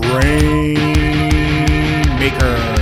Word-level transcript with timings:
Grain 0.00 0.74
Maker. 2.18 2.75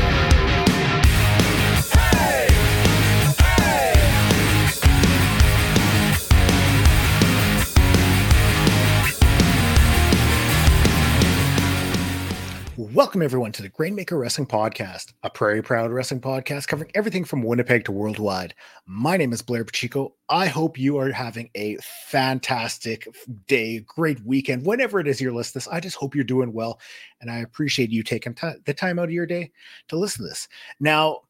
Welcome, 13.15 13.27
everyone, 13.27 13.53
to 13.53 13.62
the 13.62 13.69
Grainmaker 13.69 14.19
Wrestling 14.19 14.49
Podcast, 14.49 15.12
a 15.23 15.30
Prairie 15.30 15.62
Proud 15.62 15.93
Wrestling 15.93 16.21
podcast 16.21 16.67
covering 16.67 16.91
everything 16.97 17.25
from 17.25 17.45
Winnipeg 17.45 17.85
to 17.85 17.93
worldwide. 17.93 18.57
My 18.87 19.17
name 19.17 19.33
is 19.33 19.41
Blair 19.41 19.65
Pacheco. 19.65 20.17
I 20.29 20.47
hope 20.47 20.77
you 20.77 20.98
are 20.98 21.12
having 21.12 21.48
a 21.55 21.77
fantastic 22.09 23.07
day, 23.47 23.85
great 23.87 24.21
weekend, 24.27 24.66
whenever 24.66 24.98
it 24.98 25.07
is 25.07 25.21
you're 25.21 25.33
listening 25.33 25.61
this. 25.61 25.69
I 25.69 25.79
just 25.79 25.95
hope 25.95 26.16
you're 26.16 26.24
doing 26.24 26.52
well, 26.52 26.80
and 27.21 27.30
I 27.30 27.38
appreciate 27.38 27.91
you 27.91 28.02
taking 28.02 28.35
t- 28.35 28.51
the 28.65 28.74
time 28.74 28.98
out 28.98 29.05
of 29.05 29.12
your 29.12 29.27
day 29.27 29.52
to 29.91 29.96
listen 29.96 30.24
to 30.24 30.30
this. 30.30 30.49
Now, 30.80 31.21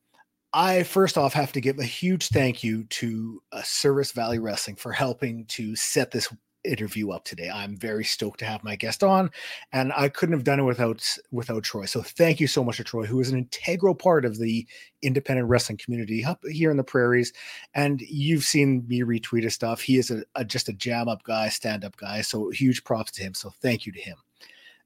I 0.55 0.85
first 0.85 1.19
off 1.19 1.35
have 1.35 1.53
to 1.53 1.61
give 1.61 1.81
a 1.81 1.85
huge 1.85 2.29
thank 2.29 2.65
you 2.65 2.85
to 2.85 3.43
uh, 3.53 3.61
Service 3.63 4.13
Valley 4.13 4.39
Wrestling 4.39 4.77
for 4.77 4.91
helping 4.91 5.45
to 5.49 5.77
set 5.77 6.13
this 6.13 6.33
interview 6.65 7.11
up 7.11 7.25
today. 7.25 7.51
I'm 7.51 7.77
very 7.77 8.05
stoked 8.05 8.41
to 8.41 8.47
have 8.47 8.65
my 8.65 8.77
guest 8.77 9.03
on, 9.03 9.31
and 9.73 9.93
I 9.97 10.09
couldn't 10.09 10.35
have 10.35 10.45
done 10.45 10.61
it 10.61 10.65
without 10.65 11.07
without 11.31 11.63
Troy. 11.63 11.85
So 11.87 12.03
thank 12.03 12.41
you 12.41 12.47
so 12.47 12.65
much 12.65 12.79
to 12.79 12.85
Troy, 12.85 13.05
who 13.05 13.21
is 13.21 13.31
an 13.31 13.39
integral 13.39 13.95
part 13.95 14.25
of 14.25 14.39
the 14.39 14.67
independent 15.03 15.49
wrestling 15.49 15.79
community 15.79 16.25
here 16.45 16.71
in 16.71 16.77
the 16.77 16.85
prairies. 16.85 17.33
And 17.75 18.01
you've 18.01 18.45
seen 18.45 18.85
me 18.89 19.03
retweet 19.03 19.45
his 19.45 19.55
stuff. 19.55 19.81
He 19.81 19.99
is 19.99 20.11
a, 20.11 20.23
a 20.35 20.45
just 20.45 20.69
a 20.69 20.73
jam 20.73 21.09
up 21.09 21.23
guy, 21.23 21.49
stand 21.49 21.85
up 21.85 21.97
guy. 21.97 22.23
So 22.23 22.51
huge 22.51 22.85
props 22.85 23.13
to 23.13 23.23
him. 23.23 23.35
So 23.35 23.51
thank 23.61 23.87
you 23.87 23.93
to 23.93 24.01
him. 24.01 24.17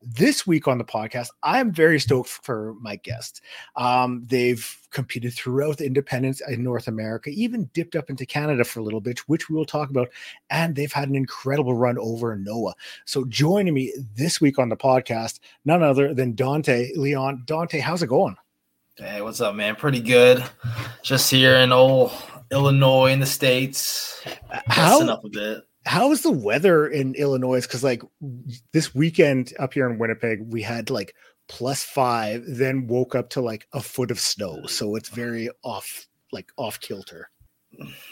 This 0.00 0.46
week 0.46 0.68
on 0.68 0.78
the 0.78 0.84
podcast, 0.84 1.28
I 1.42 1.58
am 1.58 1.72
very 1.72 1.98
stoked 1.98 2.28
for 2.28 2.74
my 2.80 2.96
guests. 2.96 3.40
Um, 3.74 4.22
they've 4.26 4.76
competed 4.90 5.34
throughout 5.34 5.78
the 5.78 5.86
independence 5.86 6.40
in 6.48 6.62
North 6.62 6.86
America, 6.86 7.30
even 7.30 7.68
dipped 7.74 7.96
up 7.96 8.08
into 8.08 8.24
Canada 8.24 8.62
for 8.62 8.78
a 8.78 8.82
little 8.84 9.00
bit, 9.00 9.18
which 9.28 9.48
we 9.48 9.56
will 9.56 9.64
talk 9.64 9.90
about. 9.90 10.08
And 10.50 10.76
they've 10.76 10.92
had 10.92 11.08
an 11.08 11.16
incredible 11.16 11.74
run 11.74 11.98
over 11.98 12.32
in 12.32 12.44
Noah. 12.44 12.74
So 13.06 13.24
joining 13.24 13.74
me 13.74 13.92
this 14.14 14.40
week 14.40 14.60
on 14.60 14.68
the 14.68 14.76
podcast, 14.76 15.40
none 15.64 15.82
other 15.82 16.14
than 16.14 16.36
Dante 16.36 16.92
Leon. 16.94 17.42
Dante, 17.44 17.80
how's 17.80 18.02
it 18.02 18.08
going? 18.08 18.36
Hey, 18.96 19.20
what's 19.20 19.40
up, 19.40 19.56
man? 19.56 19.74
Pretty 19.74 20.00
good. 20.00 20.44
Just 21.02 21.28
here 21.28 21.56
in 21.56 21.72
old 21.72 22.12
Illinois 22.52 23.12
in 23.12 23.18
the 23.18 23.26
States. 23.26 24.22
How 24.68 25.00
up 25.08 25.24
a 25.24 25.28
bit 25.28 25.67
how 25.88 26.12
is 26.12 26.20
the 26.20 26.30
weather 26.30 26.86
in 26.86 27.14
Illinois? 27.14 27.62
Because 27.62 27.82
like 27.82 28.02
this 28.72 28.94
weekend 28.94 29.54
up 29.58 29.72
here 29.72 29.88
in 29.88 29.98
Winnipeg, 29.98 30.40
we 30.46 30.60
had 30.60 30.90
like 30.90 31.14
plus 31.48 31.82
five, 31.82 32.44
then 32.46 32.86
woke 32.86 33.14
up 33.14 33.30
to 33.30 33.40
like 33.40 33.66
a 33.72 33.80
foot 33.80 34.10
of 34.10 34.20
snow. 34.20 34.66
So 34.66 34.96
it's 34.96 35.08
very 35.08 35.48
off, 35.64 36.06
like 36.30 36.52
off 36.58 36.78
kilter. 36.80 37.30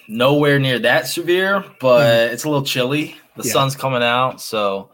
Nowhere 0.09 0.59
near 0.59 0.79
that 0.79 1.07
severe, 1.07 1.65
but 1.79 2.07
mm. 2.07 2.33
it's 2.33 2.45
a 2.45 2.49
little 2.49 2.65
chilly. 2.65 3.15
The 3.37 3.45
yeah. 3.45 3.53
sun's 3.53 3.77
coming 3.77 4.03
out, 4.03 4.41
so 4.41 4.91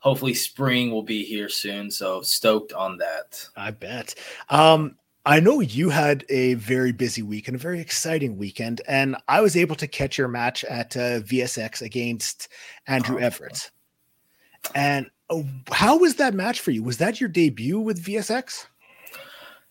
hopefully 0.00 0.34
spring 0.34 0.90
will 0.90 1.04
be 1.04 1.24
here 1.24 1.48
soon. 1.48 1.88
So 1.88 2.22
stoked 2.22 2.72
on 2.72 2.98
that. 2.98 3.48
I 3.56 3.70
bet. 3.70 4.16
Um, 4.48 4.96
I 5.26 5.40
know 5.40 5.60
you 5.60 5.88
had 5.88 6.24
a 6.28 6.54
very 6.54 6.92
busy 6.92 7.22
week 7.22 7.48
and 7.48 7.54
a 7.54 7.58
very 7.58 7.80
exciting 7.80 8.36
weekend, 8.36 8.82
and 8.86 9.16
I 9.26 9.40
was 9.40 9.56
able 9.56 9.74
to 9.76 9.86
catch 9.86 10.18
your 10.18 10.28
match 10.28 10.64
at 10.64 10.96
uh, 10.96 11.20
VSX 11.20 11.80
against 11.80 12.48
Andrew 12.86 13.16
oh, 13.16 13.22
Everett. 13.22 13.70
And 14.74 15.10
uh, 15.30 15.42
how 15.72 15.96
was 15.96 16.16
that 16.16 16.34
match 16.34 16.60
for 16.60 16.72
you? 16.72 16.82
Was 16.82 16.98
that 16.98 17.20
your 17.20 17.30
debut 17.30 17.80
with 17.80 18.04
VSX? 18.04 18.66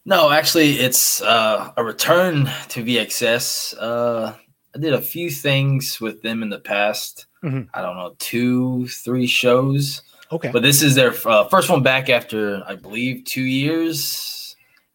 No, 0.06 0.32
actually, 0.32 0.80
it's 0.80 1.22
uh, 1.22 1.72
a 1.78 1.84
return 1.84 2.50
to 2.70 2.84
VSX. 2.84 3.76
Uh, 3.80 4.34
I 4.76 4.80
did 4.80 4.94
a 4.94 5.02
few 5.02 5.30
things 5.30 6.02
with 6.02 6.24
them 6.24 6.42
in 6.42 6.50
the 6.50 6.60
past. 6.60 7.28
Mm-hmm. 7.44 7.70
I 7.76 7.82
don't 7.84 7.96
know, 7.96 8.16
two, 8.18 8.88
three 8.88 9.28
shows. 9.28 10.02
Okay. 10.32 10.50
But 10.52 10.64
this 10.64 10.82
is 10.82 10.96
their 10.96 11.14
uh, 11.26 11.48
first 11.48 11.70
one 11.70 11.84
back 11.84 12.10
after, 12.10 12.64
I 12.66 12.74
believe, 12.74 13.26
two 13.26 13.44
years 13.44 14.43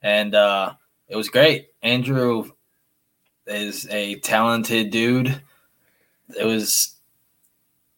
and 0.03 0.35
uh, 0.35 0.73
it 1.09 1.17
was 1.17 1.29
great. 1.29 1.69
Andrew 1.83 2.51
is 3.47 3.89
a 3.91 4.17
talented 4.21 4.91
dude. 4.91 5.41
It 6.39 6.45
was 6.45 6.97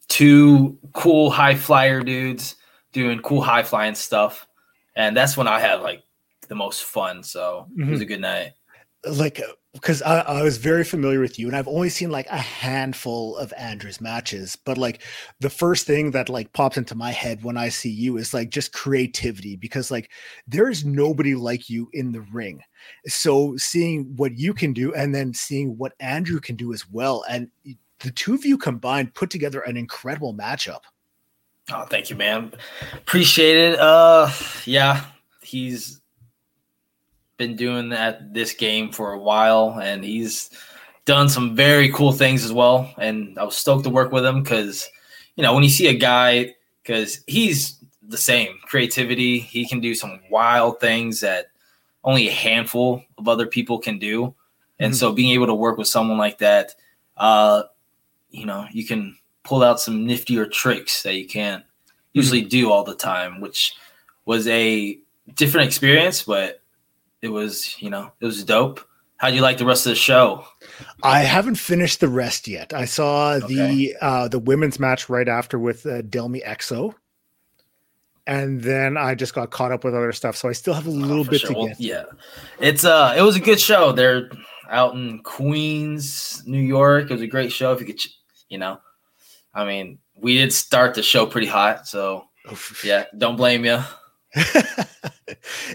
two 0.08 0.78
cool 0.92 1.30
high 1.30 1.54
flyer 1.54 2.02
dudes 2.02 2.56
doing 2.92 3.20
cool 3.20 3.42
high 3.42 3.62
flying 3.62 3.94
stuff, 3.94 4.46
and 4.94 5.16
that's 5.16 5.36
when 5.36 5.48
I 5.48 5.60
had 5.60 5.80
like 5.82 6.02
the 6.48 6.54
most 6.54 6.84
fun. 6.84 7.22
So 7.22 7.66
mm-hmm. 7.70 7.88
it 7.88 7.90
was 7.90 8.00
a 8.00 8.06
good 8.06 8.20
night. 8.20 8.52
Like 9.04 9.40
because 9.72 10.02
I, 10.02 10.20
I, 10.20 10.42
was 10.42 10.58
very 10.58 10.82
familiar 10.82 11.20
with 11.20 11.38
you 11.38 11.46
and 11.46 11.56
I've 11.56 11.68
only 11.68 11.90
seen 11.90 12.10
like 12.10 12.26
a 12.28 12.38
handful 12.38 13.36
of 13.36 13.54
Andrew's 13.56 14.00
matches, 14.00 14.56
but 14.56 14.76
like 14.76 15.02
the 15.38 15.50
first 15.50 15.86
thing 15.86 16.10
that 16.10 16.28
like 16.28 16.52
pops 16.52 16.76
into 16.76 16.96
my 16.96 17.12
head 17.12 17.44
when 17.44 17.56
I 17.56 17.68
see 17.68 17.90
you 17.90 18.16
is 18.16 18.34
like 18.34 18.50
just 18.50 18.72
creativity 18.72 19.54
because 19.54 19.90
like 19.90 20.10
there 20.48 20.68
is 20.68 20.84
nobody 20.84 21.36
like 21.36 21.70
you 21.70 21.88
in 21.92 22.10
the 22.10 22.22
ring. 22.32 22.62
So 23.06 23.56
seeing 23.56 24.16
what 24.16 24.36
you 24.36 24.54
can 24.54 24.72
do 24.72 24.92
and 24.94 25.14
then 25.14 25.32
seeing 25.32 25.78
what 25.78 25.92
Andrew 26.00 26.40
can 26.40 26.56
do 26.56 26.72
as 26.72 26.90
well. 26.90 27.24
And 27.28 27.48
the 28.00 28.10
two 28.10 28.34
of 28.34 28.44
you 28.44 28.58
combined 28.58 29.14
put 29.14 29.30
together 29.30 29.60
an 29.60 29.76
incredible 29.76 30.34
matchup. 30.34 30.80
Oh, 31.72 31.84
thank 31.84 32.10
you, 32.10 32.16
man. 32.16 32.52
Appreciate 32.94 33.56
it. 33.56 33.78
Uh 33.78 34.32
yeah, 34.64 35.04
he's 35.42 36.00
been 37.40 37.56
doing 37.56 37.88
that 37.88 38.34
this 38.34 38.52
game 38.52 38.92
for 38.92 39.14
a 39.14 39.18
while, 39.18 39.80
and 39.82 40.04
he's 40.04 40.50
done 41.06 41.26
some 41.26 41.56
very 41.56 41.90
cool 41.90 42.12
things 42.12 42.44
as 42.44 42.52
well. 42.52 42.92
And 42.98 43.36
I 43.38 43.44
was 43.44 43.56
stoked 43.56 43.84
to 43.84 43.90
work 43.90 44.12
with 44.12 44.26
him 44.26 44.42
because, 44.42 44.86
you 45.36 45.42
know, 45.42 45.54
when 45.54 45.62
you 45.62 45.70
see 45.70 45.86
a 45.88 45.94
guy, 45.94 46.54
because 46.82 47.24
he's 47.26 47.82
the 48.06 48.18
same 48.18 48.58
creativity, 48.64 49.38
he 49.38 49.66
can 49.66 49.80
do 49.80 49.94
some 49.94 50.20
wild 50.30 50.80
things 50.80 51.20
that 51.20 51.46
only 52.04 52.28
a 52.28 52.32
handful 52.32 53.02
of 53.16 53.26
other 53.26 53.46
people 53.46 53.78
can 53.78 53.98
do. 53.98 54.34
And 54.78 54.92
mm-hmm. 54.92 54.98
so 54.98 55.12
being 55.12 55.32
able 55.32 55.46
to 55.46 55.54
work 55.54 55.78
with 55.78 55.88
someone 55.88 56.18
like 56.18 56.38
that, 56.38 56.74
uh, 57.16 57.62
you 58.28 58.44
know, 58.44 58.66
you 58.70 58.86
can 58.86 59.16
pull 59.44 59.62
out 59.62 59.80
some 59.80 60.06
niftier 60.06 60.50
tricks 60.50 61.02
that 61.04 61.14
you 61.14 61.26
can't 61.26 61.64
usually 62.12 62.42
mm-hmm. 62.42 62.48
do 62.48 62.70
all 62.70 62.84
the 62.84 62.94
time, 62.94 63.40
which 63.40 63.72
was 64.26 64.46
a 64.48 64.98
different 65.36 65.66
experience, 65.66 66.22
but 66.22 66.59
it 67.22 67.28
was, 67.28 67.80
you 67.80 67.90
know, 67.90 68.12
it 68.20 68.26
was 68.26 68.44
dope. 68.44 68.80
How 69.16 69.28
do 69.28 69.36
you 69.36 69.42
like 69.42 69.58
the 69.58 69.66
rest 69.66 69.84
of 69.84 69.90
the 69.90 69.96
show? 69.96 70.46
I 71.02 71.20
haven't 71.20 71.56
finished 71.56 72.00
the 72.00 72.08
rest 72.08 72.48
yet. 72.48 72.72
I 72.72 72.86
saw 72.86 73.32
okay. 73.32 73.46
the 73.46 73.96
uh, 74.00 74.28
the 74.28 74.38
women's 74.38 74.80
match 74.80 75.10
right 75.10 75.28
after 75.28 75.58
with 75.58 75.84
uh, 75.84 76.00
Delmi 76.00 76.40
Exo, 76.40 76.94
and 78.26 78.62
then 78.62 78.96
I 78.96 79.14
just 79.14 79.34
got 79.34 79.50
caught 79.50 79.72
up 79.72 79.84
with 79.84 79.94
other 79.94 80.12
stuff. 80.12 80.36
So 80.36 80.48
I 80.48 80.52
still 80.52 80.72
have 80.72 80.86
a 80.86 80.90
oh, 80.90 80.94
little 80.94 81.26
oh, 81.26 81.30
bit 81.30 81.42
sure. 81.42 81.50
to 81.50 81.58
well, 81.58 81.68
get. 81.68 81.80
Yeah, 81.80 82.04
it's 82.60 82.82
uh, 82.86 83.14
it 83.14 83.20
was 83.20 83.36
a 83.36 83.40
good 83.40 83.60
show. 83.60 83.92
They're 83.92 84.30
out 84.70 84.94
in 84.94 85.18
Queens, 85.18 86.42
New 86.46 86.62
York. 86.62 87.10
It 87.10 87.12
was 87.12 87.22
a 87.22 87.26
great 87.26 87.52
show. 87.52 87.74
If 87.74 87.80
you 87.80 87.86
could, 87.86 88.00
you 88.48 88.56
know, 88.56 88.80
I 89.52 89.66
mean, 89.66 89.98
we 90.14 90.38
did 90.38 90.50
start 90.50 90.94
the 90.94 91.02
show 91.02 91.26
pretty 91.26 91.46
hot, 91.46 91.86
so 91.86 92.24
yeah, 92.82 93.04
don't 93.18 93.36
blame 93.36 93.66
you. 93.66 93.80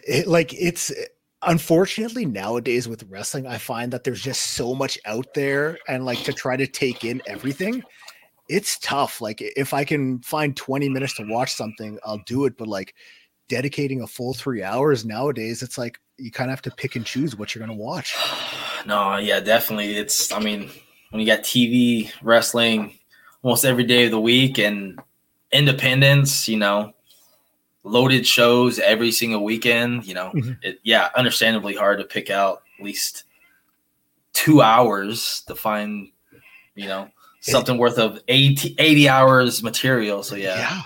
it, 0.07 0.25
like 0.25 0.51
it's 0.53 0.91
unfortunately 1.45 2.25
nowadays 2.25 2.87
with 2.87 3.03
wrestling 3.09 3.45
i 3.47 3.57
find 3.57 3.91
that 3.91 4.03
there's 4.03 4.21
just 4.21 4.41
so 4.53 4.73
much 4.73 4.97
out 5.05 5.33
there 5.33 5.77
and 5.87 6.05
like 6.05 6.19
to 6.23 6.33
try 6.33 6.55
to 6.57 6.67
take 6.67 7.03
in 7.03 7.21
everything 7.27 7.83
it's 8.47 8.77
tough. 8.77 9.21
Like 9.21 9.41
if 9.41 9.73
i 9.73 9.83
can 9.83 10.19
find 10.19 10.55
20 10.55 10.89
minutes 10.89 11.15
to 11.15 11.23
watch 11.27 11.53
something 11.53 11.97
i'll 12.05 12.21
do 12.25 12.45
it 12.45 12.57
but 12.57 12.67
like 12.67 12.93
dedicating 13.47 14.01
a 14.01 14.07
full 14.07 14.33
three 14.33 14.63
hours 14.63 15.05
nowadays 15.05 15.61
it's 15.61 15.77
like 15.77 15.99
you 16.17 16.31
kind 16.31 16.49
of 16.49 16.53
have 16.53 16.61
to 16.63 16.71
pick 16.71 16.95
and 16.95 17.05
choose 17.05 17.35
what 17.35 17.53
you're 17.53 17.65
going 17.65 17.77
to 17.77 17.83
watch. 17.83 18.15
No 18.87 19.17
yeah 19.17 19.39
definitely 19.39 19.97
it's 19.97 20.31
i 20.31 20.37
mean 20.39 20.69
when 21.09 21.19
you 21.19 21.25
got 21.25 21.39
tv 21.39 22.11
wrestling 22.21 22.99
almost 23.41 23.65
every 23.65 23.83
day 23.83 24.05
of 24.05 24.11
the 24.11 24.21
week 24.21 24.59
and 24.59 24.99
independence 25.51 26.47
you 26.47 26.57
know 26.57 26.93
loaded 27.85 28.25
shows 28.25 28.79
every 28.79 29.11
single 29.11 29.43
weekend, 29.43 30.05
you 30.05 30.13
know, 30.13 30.31
mm-hmm. 30.35 30.53
it, 30.63 30.79
yeah, 30.83 31.09
understandably 31.15 31.75
hard 31.75 31.99
to 31.99 32.03
pick 32.03 32.29
out 32.29 32.63
at 32.79 32.83
least 32.83 33.23
two 34.33 34.61
hours 34.61 35.43
to 35.47 35.55
find, 35.55 36.09
you 36.73 36.87
know, 36.87 37.09
something 37.41 37.75
it, 37.75 37.79
worth 37.79 37.99
of 37.99 38.19
80, 38.27 38.75
80 38.77 39.07
hours 39.07 39.63
material. 39.63 40.23
So 40.23 40.35
yeah. 40.35 40.57
Yeah. 40.57 40.81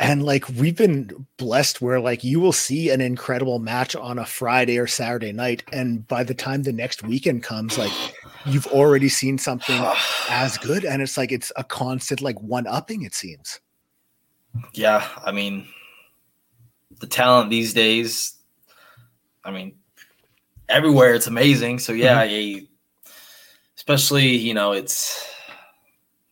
And 0.00 0.22
like 0.22 0.48
we've 0.48 0.76
been 0.76 1.26
blessed 1.36 1.82
where 1.82 2.00
like 2.00 2.24
you 2.24 2.40
will 2.40 2.52
see 2.52 2.90
an 2.90 3.00
incredible 3.00 3.58
match 3.58 3.94
on 3.94 4.18
a 4.18 4.24
Friday 4.24 4.78
or 4.78 4.86
Saturday 4.86 5.32
night. 5.32 5.64
And 5.72 6.06
by 6.06 6.24
the 6.24 6.34
time 6.34 6.62
the 6.62 6.72
next 6.72 7.02
weekend 7.02 7.42
comes, 7.42 7.76
like 7.76 7.92
you've 8.46 8.68
already 8.68 9.08
seen 9.08 9.38
something 9.38 9.80
as 10.30 10.56
good. 10.58 10.84
And 10.84 11.02
it's 11.02 11.18
like 11.18 11.30
it's 11.30 11.52
a 11.56 11.64
constant 11.64 12.22
like 12.22 12.40
one 12.40 12.66
upping, 12.66 13.02
it 13.02 13.14
seems. 13.14 13.60
Yeah. 14.72 15.06
I 15.24 15.32
mean, 15.32 15.66
the 17.00 17.06
talent 17.06 17.50
these 17.50 17.74
days. 17.74 18.34
I 19.44 19.50
mean, 19.50 19.76
everywhere 20.68 21.14
it's 21.14 21.26
amazing. 21.26 21.78
So 21.78 21.92
yeah, 21.92 22.26
mm-hmm. 22.26 22.64
especially 23.76 24.36
you 24.36 24.54
know 24.54 24.72
it's 24.72 25.26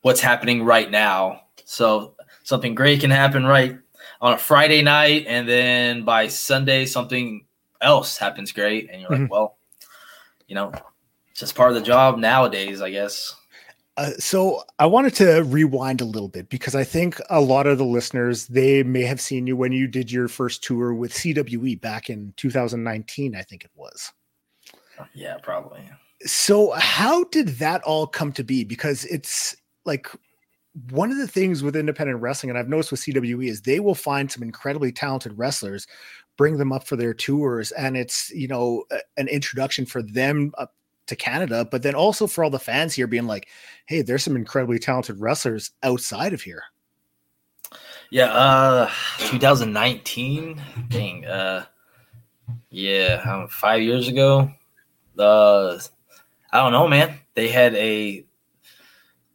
what's 0.02 0.20
happening 0.20 0.62
right 0.62 0.90
now. 0.90 1.42
So 1.64 2.14
something 2.44 2.74
great 2.74 3.00
can 3.00 3.10
happen 3.10 3.44
right 3.44 3.78
on 4.20 4.32
a 4.32 4.38
Friday 4.38 4.82
night, 4.82 5.26
and 5.28 5.48
then 5.48 6.04
by 6.04 6.28
Sunday 6.28 6.86
something 6.86 7.46
else 7.80 8.16
happens 8.16 8.52
great, 8.52 8.90
and 8.90 9.00
you're 9.00 9.10
mm-hmm. 9.10 9.22
like, 9.22 9.30
well, 9.30 9.56
you 10.46 10.54
know, 10.54 10.72
it's 11.30 11.40
just 11.40 11.54
part 11.54 11.70
of 11.70 11.74
the 11.74 11.82
job 11.82 12.18
nowadays, 12.18 12.80
I 12.80 12.90
guess. 12.90 13.34
Uh, 13.96 14.10
so 14.18 14.62
I 14.78 14.86
wanted 14.86 15.14
to 15.16 15.42
rewind 15.42 16.02
a 16.02 16.04
little 16.04 16.28
bit 16.28 16.50
because 16.50 16.74
I 16.74 16.84
think 16.84 17.18
a 17.30 17.40
lot 17.40 17.66
of 17.66 17.78
the 17.78 17.84
listeners 17.84 18.46
they 18.46 18.82
may 18.82 19.02
have 19.02 19.20
seen 19.20 19.46
you 19.46 19.56
when 19.56 19.72
you 19.72 19.86
did 19.86 20.12
your 20.12 20.28
first 20.28 20.62
tour 20.62 20.92
with 20.92 21.14
CWE 21.14 21.80
back 21.80 22.10
in 22.10 22.34
2019, 22.36 23.34
I 23.34 23.42
think 23.42 23.64
it 23.64 23.70
was. 23.74 24.12
Yeah, 25.14 25.38
probably. 25.42 25.80
So 26.22 26.72
how 26.72 27.24
did 27.24 27.48
that 27.58 27.82
all 27.84 28.06
come 28.06 28.32
to 28.32 28.44
be? 28.44 28.64
Because 28.64 29.04
it's 29.06 29.56
like 29.86 30.08
one 30.90 31.10
of 31.10 31.16
the 31.16 31.28
things 31.28 31.62
with 31.62 31.76
independent 31.76 32.20
wrestling, 32.20 32.50
and 32.50 32.58
I've 32.58 32.68
noticed 32.68 32.90
with 32.90 33.00
CWE, 33.00 33.48
is 33.48 33.62
they 33.62 33.80
will 33.80 33.94
find 33.94 34.30
some 34.30 34.42
incredibly 34.42 34.92
talented 34.92 35.38
wrestlers, 35.38 35.86
bring 36.36 36.58
them 36.58 36.72
up 36.72 36.86
for 36.86 36.96
their 36.96 37.14
tours, 37.14 37.72
and 37.72 37.96
it's 37.96 38.30
you 38.30 38.48
know 38.48 38.84
an 39.16 39.28
introduction 39.28 39.86
for 39.86 40.02
them 40.02 40.52
to 41.06 41.16
Canada, 41.16 41.66
but 41.70 41.82
then 41.82 41.94
also 41.94 42.26
for 42.26 42.44
all 42.44 42.50
the 42.50 42.58
fans 42.58 42.94
here 42.94 43.06
being 43.06 43.26
like, 43.26 43.48
hey, 43.86 44.02
there's 44.02 44.24
some 44.24 44.36
incredibly 44.36 44.78
talented 44.78 45.20
wrestlers 45.20 45.70
outside 45.82 46.32
of 46.32 46.42
here. 46.42 46.62
Yeah, 48.10 48.32
uh 48.32 48.90
2019. 49.18 50.60
Dang, 50.88 51.26
uh 51.26 51.64
yeah, 52.70 53.22
um, 53.26 53.48
five 53.48 53.82
years 53.82 54.08
ago. 54.08 54.50
Uh 55.18 55.78
I 56.52 56.58
don't 56.62 56.72
know, 56.72 56.88
man. 56.88 57.18
They 57.34 57.48
had 57.48 57.74
a 57.74 58.24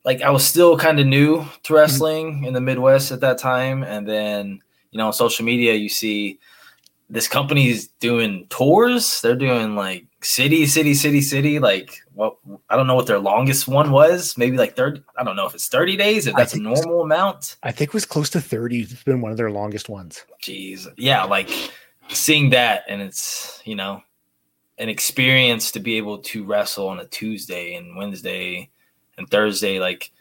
like 0.03 0.21
I 0.21 0.29
was 0.31 0.45
still 0.45 0.77
kind 0.77 1.00
of 1.00 1.06
new 1.06 1.38
to 1.38 1.44
mm-hmm. 1.44 1.73
wrestling 1.73 2.44
in 2.45 2.53
the 2.53 2.62
Midwest 2.62 3.12
at 3.12 3.21
that 3.21 3.38
time, 3.38 3.83
and 3.83 4.07
then 4.07 4.62
you 4.91 4.97
know 4.97 5.07
on 5.07 5.13
social 5.13 5.45
media 5.45 5.73
you 5.73 5.89
see 5.89 6.39
this 7.11 7.27
company's 7.27 7.87
doing 7.99 8.47
tours. 8.49 9.21
They're 9.21 9.35
doing 9.35 9.75
like 9.75 10.07
city, 10.21 10.65
city, 10.65 10.93
city, 10.93 11.21
city. 11.21 11.59
Like 11.59 11.93
what? 12.13 12.37
I 12.69 12.77
don't 12.77 12.87
know 12.87 12.95
what 12.95 13.05
their 13.05 13.19
longest 13.19 13.67
one 13.67 13.91
was. 13.91 14.37
Maybe 14.37 14.57
like 14.57 14.77
thirty. 14.77 15.03
I 15.17 15.23
don't 15.25 15.35
know 15.35 15.45
if 15.45 15.53
it's 15.53 15.67
thirty 15.67 15.97
days. 15.97 16.25
If 16.25 16.35
that's 16.35 16.53
a 16.53 16.59
normal 16.59 17.01
amount. 17.01 17.57
I 17.63 17.71
think 17.71 17.89
it 17.89 17.93
was 17.93 18.05
close 18.05 18.29
to 18.31 18.41
thirty. 18.41 18.81
It's 18.81 19.03
been 19.03 19.21
one 19.21 19.31
of 19.31 19.37
their 19.37 19.51
longest 19.51 19.89
ones. 19.89 20.25
Jeez, 20.41 20.87
yeah. 20.97 21.25
Like 21.25 21.49
seeing 22.07 22.49
that, 22.51 22.85
and 22.87 23.01
it's 23.01 23.61
you 23.65 23.75
know 23.75 24.01
an 24.77 24.87
experience 24.87 25.71
to 25.71 25.79
be 25.81 25.97
able 25.97 26.19
to 26.19 26.45
wrestle 26.45 26.87
on 26.87 26.99
a 26.99 27.05
Tuesday 27.05 27.75
and 27.75 27.97
Wednesday 27.97 28.69
and 29.17 29.29
Thursday. 29.29 29.79
Like 29.79 30.11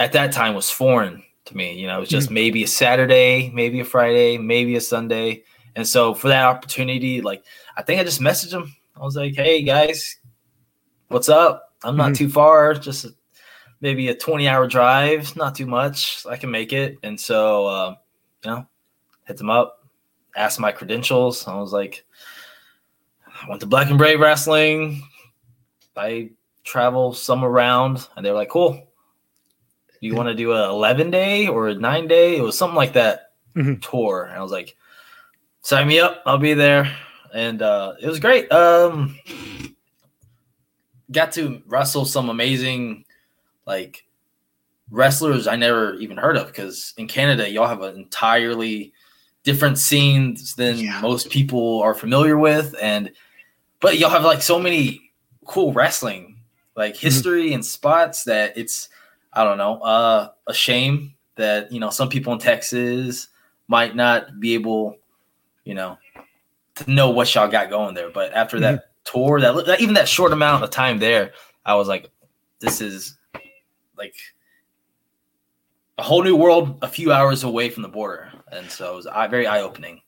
at 0.00 0.12
that 0.12 0.32
time 0.32 0.54
was 0.54 0.68
foreign 0.68 1.22
to 1.44 1.56
me. 1.56 1.78
You 1.78 1.86
know, 1.86 1.98
it 1.98 2.00
was 2.00 2.08
just 2.08 2.26
mm-hmm. 2.26 2.34
maybe 2.34 2.64
a 2.64 2.68
Saturday, 2.68 3.52
maybe 3.54 3.78
a 3.78 3.84
Friday, 3.84 4.36
maybe 4.36 4.74
a 4.74 4.80
Sunday. 4.80 5.44
And 5.76 5.86
so 5.86 6.14
for 6.14 6.28
that 6.28 6.44
opportunity, 6.44 7.20
like 7.20 7.44
I 7.76 7.82
think 7.82 8.00
I 8.00 8.04
just 8.04 8.20
messaged 8.20 8.52
him. 8.52 8.74
I 8.96 9.00
was 9.00 9.16
like, 9.16 9.34
"Hey 9.34 9.62
guys, 9.62 10.18
what's 11.08 11.28
up? 11.28 11.72
I'm 11.82 11.96
not 11.96 12.12
mm-hmm. 12.12 12.26
too 12.26 12.28
far, 12.28 12.74
just 12.74 13.06
maybe 13.80 14.08
a 14.08 14.14
20 14.14 14.46
hour 14.48 14.66
drive, 14.66 15.34
not 15.36 15.54
too 15.54 15.66
much. 15.66 16.26
I 16.28 16.36
can 16.36 16.50
make 16.50 16.72
it." 16.72 16.98
And 17.02 17.18
so, 17.18 17.66
uh, 17.66 17.94
you 18.44 18.50
know, 18.50 18.66
hit 19.24 19.38
them 19.38 19.50
up, 19.50 19.86
asked 20.36 20.60
my 20.60 20.72
credentials. 20.72 21.46
I 21.48 21.58
was 21.58 21.72
like, 21.72 22.04
I 23.26 23.48
went 23.48 23.60
to 23.62 23.66
Black 23.66 23.88
and 23.88 23.98
Brave 23.98 24.20
Wrestling. 24.20 25.02
I 25.96 26.30
travel 26.64 27.12
some 27.12 27.44
around, 27.44 28.08
and 28.16 28.24
they 28.24 28.30
were 28.30 28.36
like, 28.36 28.50
"Cool. 28.50 28.88
You 30.00 30.16
want 30.16 30.28
to 30.28 30.34
do 30.34 30.52
a 30.52 30.68
11 30.68 31.10
day 31.10 31.46
or 31.46 31.68
a 31.68 31.74
nine 31.74 32.08
day? 32.08 32.36
It 32.36 32.42
was 32.42 32.58
something 32.58 32.76
like 32.76 32.92
that 32.92 33.32
mm-hmm. 33.56 33.76
tour." 33.76 34.24
And 34.24 34.36
I 34.36 34.42
was 34.42 34.52
like, 34.52 34.76
"Sign 35.62 35.88
me 35.88 36.00
up. 36.00 36.22
I'll 36.26 36.38
be 36.38 36.54
there." 36.54 36.94
And 37.34 37.62
uh, 37.62 37.94
it 38.00 38.06
was 38.06 38.20
great. 38.20 38.50
Um, 38.52 39.18
got 41.10 41.32
to 41.32 41.62
wrestle 41.66 42.04
some 42.04 42.28
amazing, 42.28 43.04
like 43.66 44.04
wrestlers 44.90 45.46
I 45.46 45.56
never 45.56 45.94
even 45.94 46.18
heard 46.18 46.36
of 46.36 46.48
because 46.48 46.92
in 46.98 47.08
Canada 47.08 47.48
y'all 47.48 47.66
have 47.66 47.80
an 47.80 47.96
entirely 47.96 48.92
different 49.42 49.78
scenes 49.78 50.54
than 50.54 50.76
yeah. 50.76 51.00
most 51.00 51.30
people 51.30 51.80
are 51.82 51.94
familiar 51.94 52.36
with, 52.36 52.74
and 52.80 53.10
but 53.80 53.98
y'all 53.98 54.10
have 54.10 54.24
like 54.24 54.42
so 54.42 54.58
many 54.58 55.10
cool 55.44 55.72
wrestling 55.72 56.36
like 56.76 56.94
mm-hmm. 56.94 57.06
history 57.06 57.46
mm-hmm. 57.46 57.54
and 57.54 57.66
spots 57.66 58.24
that 58.24 58.56
it's 58.56 58.88
I 59.32 59.44
don't 59.44 59.58
know, 59.58 59.78
uh, 59.78 60.30
a 60.46 60.54
shame 60.54 61.14
that 61.36 61.72
you 61.72 61.80
know 61.80 61.90
some 61.90 62.08
people 62.08 62.32
in 62.32 62.38
Texas 62.38 63.28
might 63.68 63.96
not 63.96 64.38
be 64.40 64.54
able, 64.54 64.96
you 65.64 65.74
know, 65.74 65.98
to 66.76 66.90
know 66.90 67.10
what 67.10 67.34
y'all 67.34 67.48
got 67.48 67.70
going 67.70 67.94
there. 67.94 68.10
But 68.10 68.32
after 68.32 68.56
mm-hmm. 68.56 68.76
that 68.76 68.90
tour, 69.04 69.40
that 69.40 69.80
even 69.80 69.94
that 69.94 70.08
short 70.08 70.32
amount 70.32 70.64
of 70.64 70.70
time 70.70 70.98
there, 70.98 71.32
I 71.64 71.74
was 71.74 71.88
like, 71.88 72.08
this 72.60 72.80
is 72.80 73.16
like 73.96 74.14
a 75.98 76.02
whole 76.02 76.22
new 76.22 76.36
world, 76.36 76.78
a 76.82 76.88
few 76.88 77.12
hours 77.12 77.44
away 77.44 77.70
from 77.70 77.82
the 77.82 77.88
border, 77.88 78.32
and 78.50 78.70
so 78.70 78.92
it 78.92 78.96
was 78.96 79.08
very 79.30 79.46
eye 79.46 79.60
opening. 79.60 80.00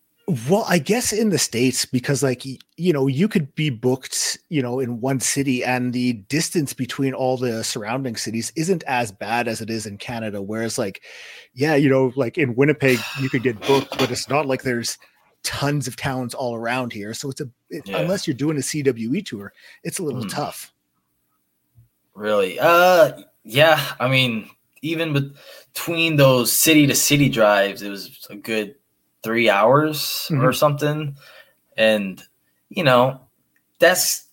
Well, 0.49 0.65
I 0.67 0.79
guess 0.79 1.13
in 1.13 1.29
the 1.29 1.39
States, 1.39 1.85
because 1.85 2.23
like, 2.23 2.47
you 2.47 2.93
know, 2.95 3.07
you 3.07 3.29
could 3.29 3.55
be 3.55 3.69
booked, 3.69 4.39
you 4.49 4.63
know, 4.63 4.81
in 4.81 5.03
one 5.03 5.21
city 5.21 5.63
and 5.63 5.93
the 5.93 6.15
distance 6.15 6.73
between 6.73 7.13
all 7.13 7.37
the 7.37 7.63
surrounding 7.63 8.17
cities 8.17 8.51
isn't 8.57 8.85
as 8.87 9.13
bad 9.13 9.49
as 9.49 9.61
it 9.61 9.69
is 9.69 9.85
in 9.85 9.99
Canada. 9.99 10.41
Whereas, 10.41 10.79
like, 10.79 11.03
yeah, 11.53 11.75
you 11.75 11.91
know, 11.91 12.11
like 12.17 12.39
in 12.39 12.55
Winnipeg, 12.55 13.01
you 13.21 13.29
could 13.29 13.43
get 13.43 13.61
booked, 13.67 13.99
but 13.99 14.11
it's 14.11 14.31
not 14.31 14.47
like 14.47 14.63
there's 14.63 14.97
tons 15.45 15.87
of 15.87 15.97
towns 15.97 16.35
all 16.35 16.57
around 16.57 16.93
here. 16.93 17.15
So 17.15 17.31
it's 17.31 17.41
a, 17.41 17.49
it, 17.71 17.87
yeah. 17.87 17.99
unless 17.99 18.27
you're 18.27 18.35
doing 18.35 18.57
a 18.57 18.61
CWE 18.61 19.25
tour, 19.25 19.53
it's 19.85 20.01
a 20.01 20.03
little 20.03 20.25
mm. 20.25 20.31
tough. 20.31 20.73
Really? 22.15 22.59
Uh, 22.59 23.13
yeah. 23.45 23.81
I 24.01 24.09
mean, 24.09 24.51
even 24.83 25.33
between 25.73 26.17
those 26.17 26.53
city 26.53 26.87
to 26.87 26.95
city 26.95 27.29
drives, 27.29 27.83
it 27.83 27.91
was 27.91 28.27
a 28.31 28.37
good 28.37 28.75
three 29.23 29.49
hours 29.49 30.29
mm-hmm. 30.31 30.45
or 30.45 30.53
something. 30.53 31.17
And, 31.77 32.23
you 32.69 32.85
know, 32.85 33.21
that's 33.79 34.29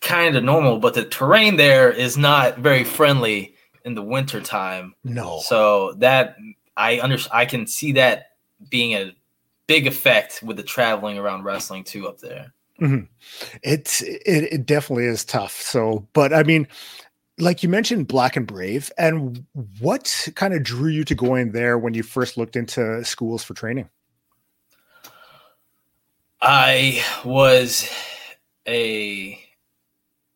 kind 0.00 0.36
of 0.36 0.44
normal, 0.44 0.78
but 0.78 0.94
the 0.94 1.04
terrain 1.04 1.56
there 1.56 1.90
is 1.90 2.16
not 2.16 2.58
very 2.58 2.84
friendly 2.84 3.54
in 3.84 3.94
the 3.94 4.02
winter 4.02 4.40
time. 4.40 4.94
No. 5.04 5.40
So 5.42 5.94
that 5.94 6.36
I 6.76 7.00
under 7.00 7.18
I 7.32 7.44
can 7.44 7.66
see 7.66 7.92
that 7.92 8.32
being 8.70 8.92
a 8.92 9.12
big 9.66 9.86
effect 9.86 10.42
with 10.42 10.56
the 10.56 10.62
traveling 10.62 11.18
around 11.18 11.44
wrestling 11.44 11.84
too 11.84 12.08
up 12.08 12.18
there. 12.18 12.52
Mm-hmm. 12.80 13.04
It's 13.62 14.02
it, 14.02 14.52
it 14.52 14.66
definitely 14.66 15.06
is 15.06 15.24
tough. 15.24 15.60
So, 15.60 16.06
but 16.12 16.32
I 16.34 16.42
mean, 16.42 16.68
like 17.38 17.62
you 17.62 17.68
mentioned 17.68 18.08
black 18.08 18.36
and 18.36 18.46
brave 18.46 18.92
and 18.98 19.44
what 19.80 20.28
kind 20.34 20.54
of 20.54 20.62
drew 20.62 20.90
you 20.90 21.04
to 21.04 21.14
going 21.14 21.52
there 21.52 21.78
when 21.78 21.94
you 21.94 22.02
first 22.02 22.36
looked 22.36 22.56
into 22.56 23.04
schools 23.04 23.42
for 23.42 23.54
training 23.54 23.88
I 26.40 27.02
was 27.24 27.90
a 28.68 29.38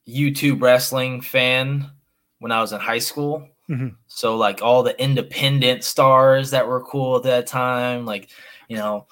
YouTube 0.09 0.61
wrestling 0.63 1.21
fan 1.21 1.91
when 2.39 2.53
I 2.53 2.61
was 2.61 2.73
in 2.73 2.81
high 2.81 2.99
school. 2.99 3.49
Mm-hmm. 3.69 3.89
So 4.09 4.37
like 4.37 4.63
all 4.63 4.83
the 4.83 5.01
independent 5.01 5.85
stars 5.85 6.51
that 6.51 6.67
were 6.67 6.83
cool 6.83 7.17
at 7.17 7.23
that 7.25 7.47
time, 7.47 8.07
like 8.07 8.31
you 8.71 8.77
know, 8.77 9.07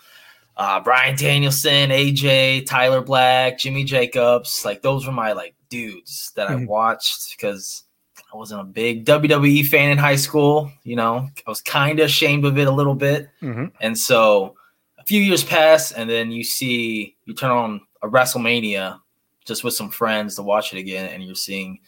uh, 0.56 0.80
Bryan 0.80 1.16
Danielson, 1.16 1.90
AJ, 1.90 2.64
Tyler 2.64 3.02
Black, 3.02 3.58
Jimmy 3.58 3.84
Jacobs, 3.84 4.64
like 4.64 4.82
those 4.82 5.04
were 5.04 5.12
my 5.12 5.32
like 5.32 5.54
dudes 5.68 6.32
that 6.36 6.48
mm-hmm. 6.48 6.62
I 6.62 6.66
watched 6.66 7.36
because 7.36 7.84
I 8.32 8.36
wasn't 8.36 8.60
a 8.60 8.64
big 8.64 9.04
WWE 9.04 9.66
fan 9.66 9.90
in 9.90 9.98
high 9.98 10.16
school. 10.16 10.70
You 10.84 10.96
know, 10.96 11.28
I 11.46 11.50
was 11.50 11.60
kind 11.60 11.98
of 11.98 12.06
ashamed 12.06 12.44
of 12.44 12.56
it 12.56 12.68
a 12.68 12.72
little 12.72 12.94
bit, 12.94 13.28
mm-hmm. 13.42 13.66
and 13.80 13.98
so 13.98 14.54
a 14.96 15.04
few 15.04 15.20
years 15.20 15.42
pass, 15.42 15.90
and 15.90 16.08
then 16.08 16.30
you 16.30 16.44
see 16.44 17.16
you 17.24 17.34
turn 17.34 17.50
on 17.50 17.80
a 18.02 18.08
WrestleMania 18.08 19.00
just 19.44 19.64
with 19.64 19.74
some 19.74 19.90
friends 19.90 20.36
to 20.36 20.42
watch 20.42 20.72
it 20.72 20.78
again, 20.78 21.10
and 21.10 21.24
you're 21.24 21.34
seeing 21.34 21.80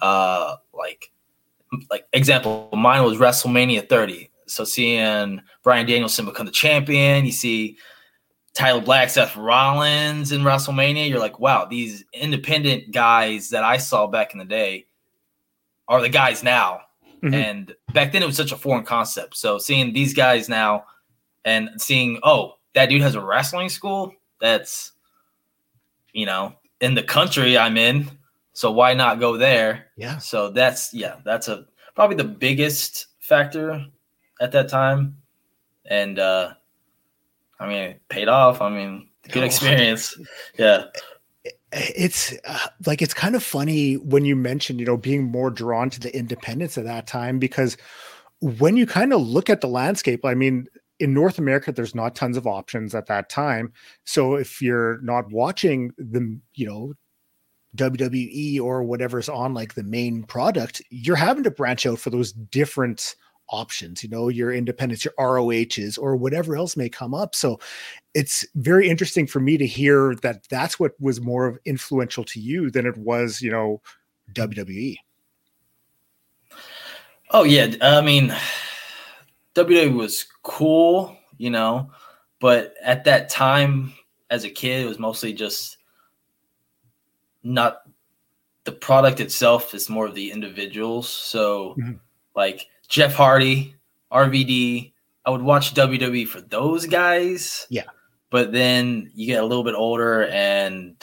uh 0.00 0.56
like 0.72 1.12
like 1.90 2.06
example, 2.14 2.70
mine 2.72 3.04
was 3.04 3.18
WrestleMania 3.18 3.88
30. 3.88 4.29
So 4.50 4.64
seeing 4.64 5.40
Bryan 5.62 5.86
Danielson 5.86 6.24
become 6.24 6.46
the 6.46 6.52
champion, 6.52 7.24
you 7.24 7.32
see 7.32 7.78
Tyler 8.52 8.80
Black, 8.80 9.10
Seth 9.10 9.36
Rollins 9.36 10.32
in 10.32 10.42
WrestleMania, 10.42 11.08
you're 11.08 11.20
like, 11.20 11.38
wow, 11.38 11.64
these 11.64 12.04
independent 12.12 12.92
guys 12.92 13.50
that 13.50 13.64
I 13.64 13.76
saw 13.76 14.06
back 14.06 14.32
in 14.32 14.38
the 14.38 14.44
day 14.44 14.86
are 15.88 16.00
the 16.00 16.08
guys 16.08 16.42
now. 16.42 16.80
Mm-hmm. 17.22 17.34
And 17.34 17.74
back 17.92 18.12
then 18.12 18.22
it 18.22 18.26
was 18.26 18.36
such 18.36 18.52
a 18.52 18.56
foreign 18.56 18.84
concept. 18.84 19.36
So 19.36 19.58
seeing 19.58 19.92
these 19.92 20.14
guys 20.14 20.48
now 20.48 20.84
and 21.44 21.70
seeing, 21.78 22.18
oh, 22.22 22.54
that 22.74 22.88
dude 22.88 23.02
has 23.02 23.14
a 23.14 23.20
wrestling 23.20 23.68
school 23.68 24.12
that's, 24.40 24.92
you 26.12 26.26
know, 26.26 26.54
in 26.80 26.94
the 26.94 27.02
country 27.02 27.58
I'm 27.58 27.76
in. 27.76 28.10
So 28.52 28.70
why 28.72 28.94
not 28.94 29.20
go 29.20 29.36
there? 29.36 29.86
Yeah. 29.96 30.18
So 30.18 30.50
that's 30.50 30.92
yeah, 30.92 31.16
that's 31.24 31.48
a 31.48 31.66
probably 31.94 32.16
the 32.16 32.24
biggest 32.24 33.06
factor 33.20 33.86
at 34.40 34.52
that 34.52 34.68
time. 34.68 35.16
And 35.86 36.18
uh 36.18 36.54
I 37.60 37.68
mean, 37.68 37.82
it 37.82 38.08
paid 38.08 38.28
off. 38.28 38.60
I 38.62 38.70
mean, 38.70 39.08
good 39.28 39.42
Oh. 39.42 39.46
experience. 39.46 40.16
Yeah. 40.58 40.84
it's 41.72 42.34
uh, 42.46 42.58
like 42.86 43.00
it's 43.02 43.14
kind 43.14 43.34
of 43.36 43.42
funny 43.42 43.94
when 43.94 44.24
you 44.24 44.34
mention 44.34 44.78
you 44.78 44.84
know 44.84 44.96
being 44.96 45.24
more 45.30 45.50
drawn 45.50 45.88
to 45.90 46.00
the 46.00 46.14
independence 46.16 46.76
at 46.76 46.84
that 46.84 47.06
time 47.06 47.38
because 47.38 47.76
when 48.40 48.76
you 48.76 48.86
kind 48.86 49.12
of 49.12 49.20
look 49.20 49.48
at 49.48 49.60
the 49.60 49.68
landscape 49.68 50.24
i 50.24 50.34
mean 50.34 50.66
in 50.98 51.14
north 51.14 51.38
america 51.38 51.70
there's 51.70 51.94
not 51.94 52.16
tons 52.16 52.36
of 52.36 52.44
options 52.46 52.92
at 52.94 53.06
that 53.06 53.28
time 53.30 53.72
so 54.04 54.34
if 54.34 54.60
you're 54.60 55.00
not 55.02 55.30
watching 55.30 55.92
the 55.96 56.36
you 56.54 56.66
know 56.66 56.92
wwe 57.76 58.60
or 58.60 58.82
whatever's 58.82 59.28
on 59.28 59.54
like 59.54 59.74
the 59.74 59.84
main 59.84 60.24
product 60.24 60.82
you're 60.90 61.14
having 61.14 61.44
to 61.44 61.50
branch 61.52 61.86
out 61.86 62.00
for 62.00 62.10
those 62.10 62.32
different 62.32 63.14
options 63.50 64.02
you 64.02 64.08
know 64.08 64.28
your 64.28 64.52
independence 64.52 65.04
your 65.04 65.14
rohs 65.18 65.98
or 65.98 66.16
whatever 66.16 66.56
else 66.56 66.76
may 66.76 66.88
come 66.88 67.14
up 67.14 67.34
so 67.34 67.58
it's 68.14 68.46
very 68.54 68.88
interesting 68.88 69.26
for 69.26 69.40
me 69.40 69.56
to 69.58 69.66
hear 69.66 70.14
that 70.22 70.48
that's 70.48 70.78
what 70.78 70.92
was 71.00 71.20
more 71.20 71.46
of 71.46 71.58
influential 71.64 72.24
to 72.24 72.40
you 72.40 72.70
than 72.70 72.86
it 72.86 72.96
was 72.96 73.42
you 73.42 73.50
know 73.50 73.80
wwe 74.34 74.96
Oh 77.32 77.44
yeah, 77.44 77.74
I 77.80 78.00
mean, 78.00 78.34
WWE 79.54 79.94
was 79.94 80.26
cool, 80.42 81.16
you 81.38 81.50
know, 81.50 81.90
but 82.40 82.74
at 82.82 83.04
that 83.04 83.28
time, 83.28 83.92
as 84.30 84.44
a 84.44 84.50
kid, 84.50 84.84
it 84.84 84.88
was 84.88 84.98
mostly 84.98 85.32
just 85.32 85.76
not 87.44 87.82
the 88.64 88.72
product 88.72 89.20
itself. 89.20 89.74
It's 89.74 89.88
more 89.88 90.06
of 90.06 90.14
the 90.14 90.32
individuals. 90.32 91.08
So, 91.08 91.76
Mhm. 91.78 92.00
like 92.34 92.66
Jeff 92.90 93.14
Hardy, 93.14 93.76
RVD, 94.12 94.92
I 95.24 95.30
would 95.30 95.42
watch 95.42 95.72
WWE 95.74 96.26
for 96.28 96.40
those 96.40 96.86
guys. 96.86 97.66
Yeah. 97.70 97.84
but 98.30 98.52
then 98.52 99.10
you 99.14 99.26
get 99.26 99.42
a 99.42 99.46
little 99.46 99.64
bit 99.64 99.74
older, 99.74 100.26
and 100.26 100.94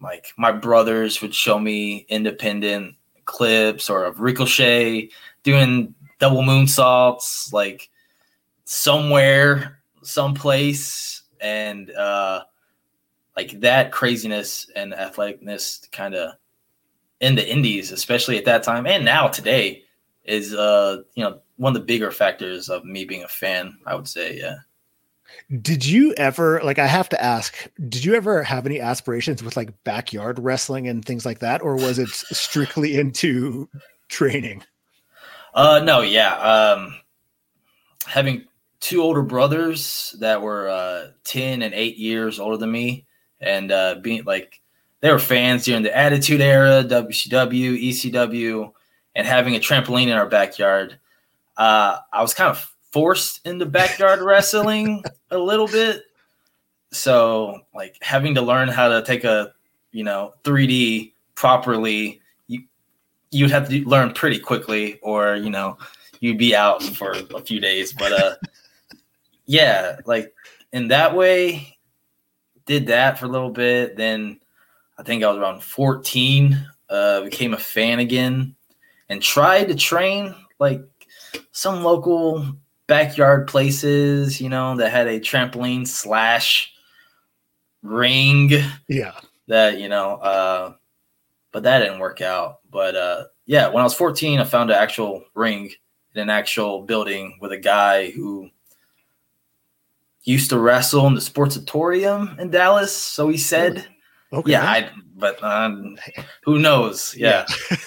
like 0.00 0.32
my 0.36 0.50
brothers 0.50 1.22
would 1.22 1.34
show 1.34 1.58
me 1.58 2.06
independent 2.08 2.96
clips 3.26 3.88
or 3.88 4.04
of 4.04 4.20
Ricochet 4.20 5.10
doing 5.44 5.94
double 6.18 6.42
moonsaults 6.42 7.52
like 7.52 7.90
somewhere 8.64 9.80
someplace 10.02 11.22
and 11.40 11.90
uh 11.90 12.44
like 13.36 13.60
that 13.60 13.92
craziness 13.92 14.70
and 14.76 14.92
athleticness 14.92 15.90
kind 15.90 16.14
of 16.14 16.32
in 17.20 17.34
the 17.34 17.50
indies 17.50 17.90
especially 17.90 18.36
at 18.38 18.44
that 18.44 18.62
time 18.62 18.86
and 18.86 19.04
now 19.04 19.26
today 19.26 19.83
is 20.24 20.54
uh 20.54 21.02
you 21.14 21.22
know 21.22 21.38
one 21.56 21.74
of 21.74 21.80
the 21.80 21.86
bigger 21.86 22.10
factors 22.10 22.68
of 22.68 22.84
me 22.84 23.04
being 23.04 23.22
a 23.22 23.28
fan 23.28 23.76
i 23.86 23.94
would 23.94 24.08
say 24.08 24.36
yeah 24.38 24.56
did 25.60 25.84
you 25.84 26.12
ever 26.14 26.60
like 26.62 26.78
i 26.78 26.86
have 26.86 27.08
to 27.08 27.22
ask 27.22 27.68
did 27.88 28.04
you 28.04 28.14
ever 28.14 28.42
have 28.42 28.66
any 28.66 28.80
aspirations 28.80 29.42
with 29.42 29.56
like 29.56 29.72
backyard 29.84 30.38
wrestling 30.38 30.88
and 30.88 31.04
things 31.04 31.26
like 31.26 31.40
that 31.40 31.62
or 31.62 31.76
was 31.76 31.98
it 31.98 32.08
strictly 32.08 32.96
into 32.96 33.68
training 34.08 34.62
Uh, 35.54 35.80
no, 35.84 36.00
yeah. 36.00 36.34
Um, 36.34 36.96
having 38.06 38.44
two 38.80 39.00
older 39.00 39.22
brothers 39.22 40.14
that 40.18 40.42
were 40.42 40.68
uh, 40.68 41.06
ten 41.22 41.62
and 41.62 41.72
eight 41.74 41.96
years 41.96 42.40
older 42.40 42.56
than 42.56 42.72
me, 42.72 43.06
and 43.40 43.70
uh, 43.70 43.96
being 44.02 44.24
like 44.24 44.60
they 45.00 45.12
were 45.12 45.20
fans 45.20 45.64
during 45.64 45.84
the 45.84 45.96
Attitude 45.96 46.40
Era, 46.40 46.82
WCW, 46.82 47.88
ECW, 47.88 48.72
and 49.14 49.26
having 49.26 49.54
a 49.56 49.60
trampoline 49.60 50.08
in 50.08 50.12
our 50.12 50.28
backyard. 50.28 50.98
Uh, 51.56 51.98
I 52.12 52.22
was 52.22 52.34
kind 52.34 52.50
of 52.50 52.74
forced 52.92 53.46
into 53.46 53.66
backyard 53.66 54.20
wrestling 54.22 55.04
a 55.30 55.38
little 55.38 55.68
bit. 55.68 56.02
So, 56.92 57.60
like 57.74 57.96
having 58.02 58.34
to 58.36 58.42
learn 58.42 58.68
how 58.68 58.88
to 58.88 59.02
take 59.02 59.24
a 59.24 59.52
you 59.92 60.04
know 60.04 60.34
3D 60.44 61.12
properly 61.34 62.20
you'd 63.34 63.50
have 63.50 63.68
to 63.68 63.84
learn 63.86 64.12
pretty 64.12 64.38
quickly 64.38 64.98
or 65.02 65.34
you 65.34 65.50
know 65.50 65.76
you'd 66.20 66.38
be 66.38 66.54
out 66.54 66.82
for 66.82 67.12
a 67.34 67.40
few 67.40 67.60
days 67.60 67.92
but 67.92 68.12
uh 68.12 68.36
yeah 69.46 69.96
like 70.06 70.32
in 70.72 70.88
that 70.88 71.14
way 71.14 71.76
did 72.64 72.86
that 72.86 73.18
for 73.18 73.26
a 73.26 73.28
little 73.28 73.50
bit 73.50 73.96
then 73.96 74.38
i 74.98 75.02
think 75.02 75.22
i 75.22 75.28
was 75.28 75.36
around 75.36 75.62
14 75.62 76.66
uh 76.88 77.20
became 77.22 77.52
a 77.52 77.58
fan 77.58 77.98
again 77.98 78.54
and 79.08 79.22
tried 79.22 79.68
to 79.68 79.74
train 79.74 80.34
like 80.58 80.82
some 81.52 81.82
local 81.82 82.46
backyard 82.86 83.46
places 83.46 84.40
you 84.40 84.48
know 84.48 84.76
that 84.76 84.90
had 84.90 85.06
a 85.06 85.20
trampoline 85.20 85.86
slash 85.86 86.72
ring 87.82 88.50
yeah. 88.88 89.12
that 89.46 89.78
you 89.78 89.88
know 89.88 90.16
uh 90.16 90.74
but 91.52 91.62
that 91.62 91.78
didn't 91.78 92.00
work 92.00 92.20
out. 92.20 92.58
But 92.70 92.96
uh 92.96 93.24
yeah 93.46 93.68
when 93.68 93.80
i 93.80 93.84
was 93.84 93.94
14 93.94 94.40
i 94.40 94.44
found 94.44 94.70
an 94.70 94.76
actual 94.76 95.24
ring 95.34 95.70
in 96.14 96.22
an 96.22 96.30
actual 96.30 96.82
building 96.82 97.38
with 97.40 97.52
a 97.52 97.58
guy 97.58 98.10
who 98.10 98.50
used 100.22 100.48
to 100.50 100.58
wrestle 100.58 101.06
in 101.06 101.14
the 101.14 101.20
Sportatorium 101.20 102.38
in 102.38 102.50
dallas 102.50 102.96
so 102.96 103.28
he 103.28 103.36
said 103.36 103.86
okay. 104.32 104.52
yeah 104.52 104.64
i 104.64 104.90
but 105.16 105.42
um, 105.42 105.96
who 106.42 106.58
knows? 106.58 107.14
Yeah, 107.16 107.46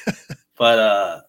but 0.58 0.80
uh 0.80 1.22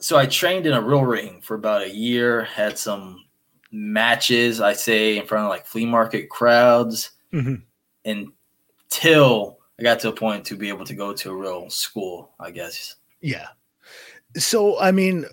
so 0.00 0.16
i 0.16 0.26
trained 0.26 0.66
in 0.66 0.72
a 0.72 0.80
real 0.80 1.04
ring 1.04 1.40
for 1.42 1.54
about 1.54 1.82
a 1.82 1.90
year 1.94 2.44
had 2.44 2.76
some 2.78 3.24
matches 3.72 4.60
i 4.60 4.72
say 4.72 5.18
in 5.18 5.26
front 5.26 5.44
of 5.44 5.50
like 5.50 5.66
flea 5.66 5.86
market 5.86 6.28
crowds 6.28 7.10
Mhm. 7.32 7.62
until 8.04 9.58
I 9.78 9.82
got 9.84 10.00
to 10.00 10.08
a 10.08 10.12
point 10.12 10.44
to 10.46 10.56
be 10.56 10.70
able 10.70 10.84
to 10.86 10.94
go 10.94 11.12
to 11.12 11.30
a 11.30 11.36
real 11.36 11.70
school, 11.70 12.32
I 12.40 12.50
guess. 12.50 12.96
Yeah. 13.20 13.46
So, 14.36 14.80
I 14.80 14.90
mean, 14.90 15.24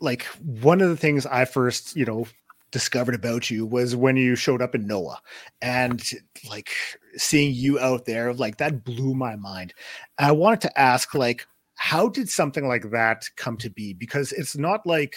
like 0.00 0.24
one 0.42 0.80
of 0.80 0.88
the 0.88 0.96
things 0.96 1.24
I 1.26 1.44
first, 1.44 1.94
you 1.94 2.04
know, 2.04 2.26
discovered 2.72 3.14
about 3.14 3.50
you 3.50 3.64
was 3.64 3.94
when 3.94 4.16
you 4.16 4.34
showed 4.34 4.60
up 4.60 4.74
in 4.74 4.86
Noah 4.88 5.20
and 5.62 6.02
like 6.48 6.70
seeing 7.16 7.54
you 7.54 7.78
out 7.78 8.06
there, 8.06 8.34
like 8.34 8.56
that 8.56 8.82
blew 8.82 9.14
my 9.14 9.36
mind. 9.36 9.72
I 10.18 10.32
wanted 10.32 10.62
to 10.62 10.80
ask, 10.80 11.14
like, 11.14 11.46
how 11.74 12.08
did 12.08 12.28
something 12.28 12.66
like 12.66 12.90
that 12.90 13.24
come 13.36 13.56
to 13.58 13.70
be? 13.70 13.92
Because 13.92 14.32
it's 14.32 14.56
not 14.56 14.86
like 14.86 15.16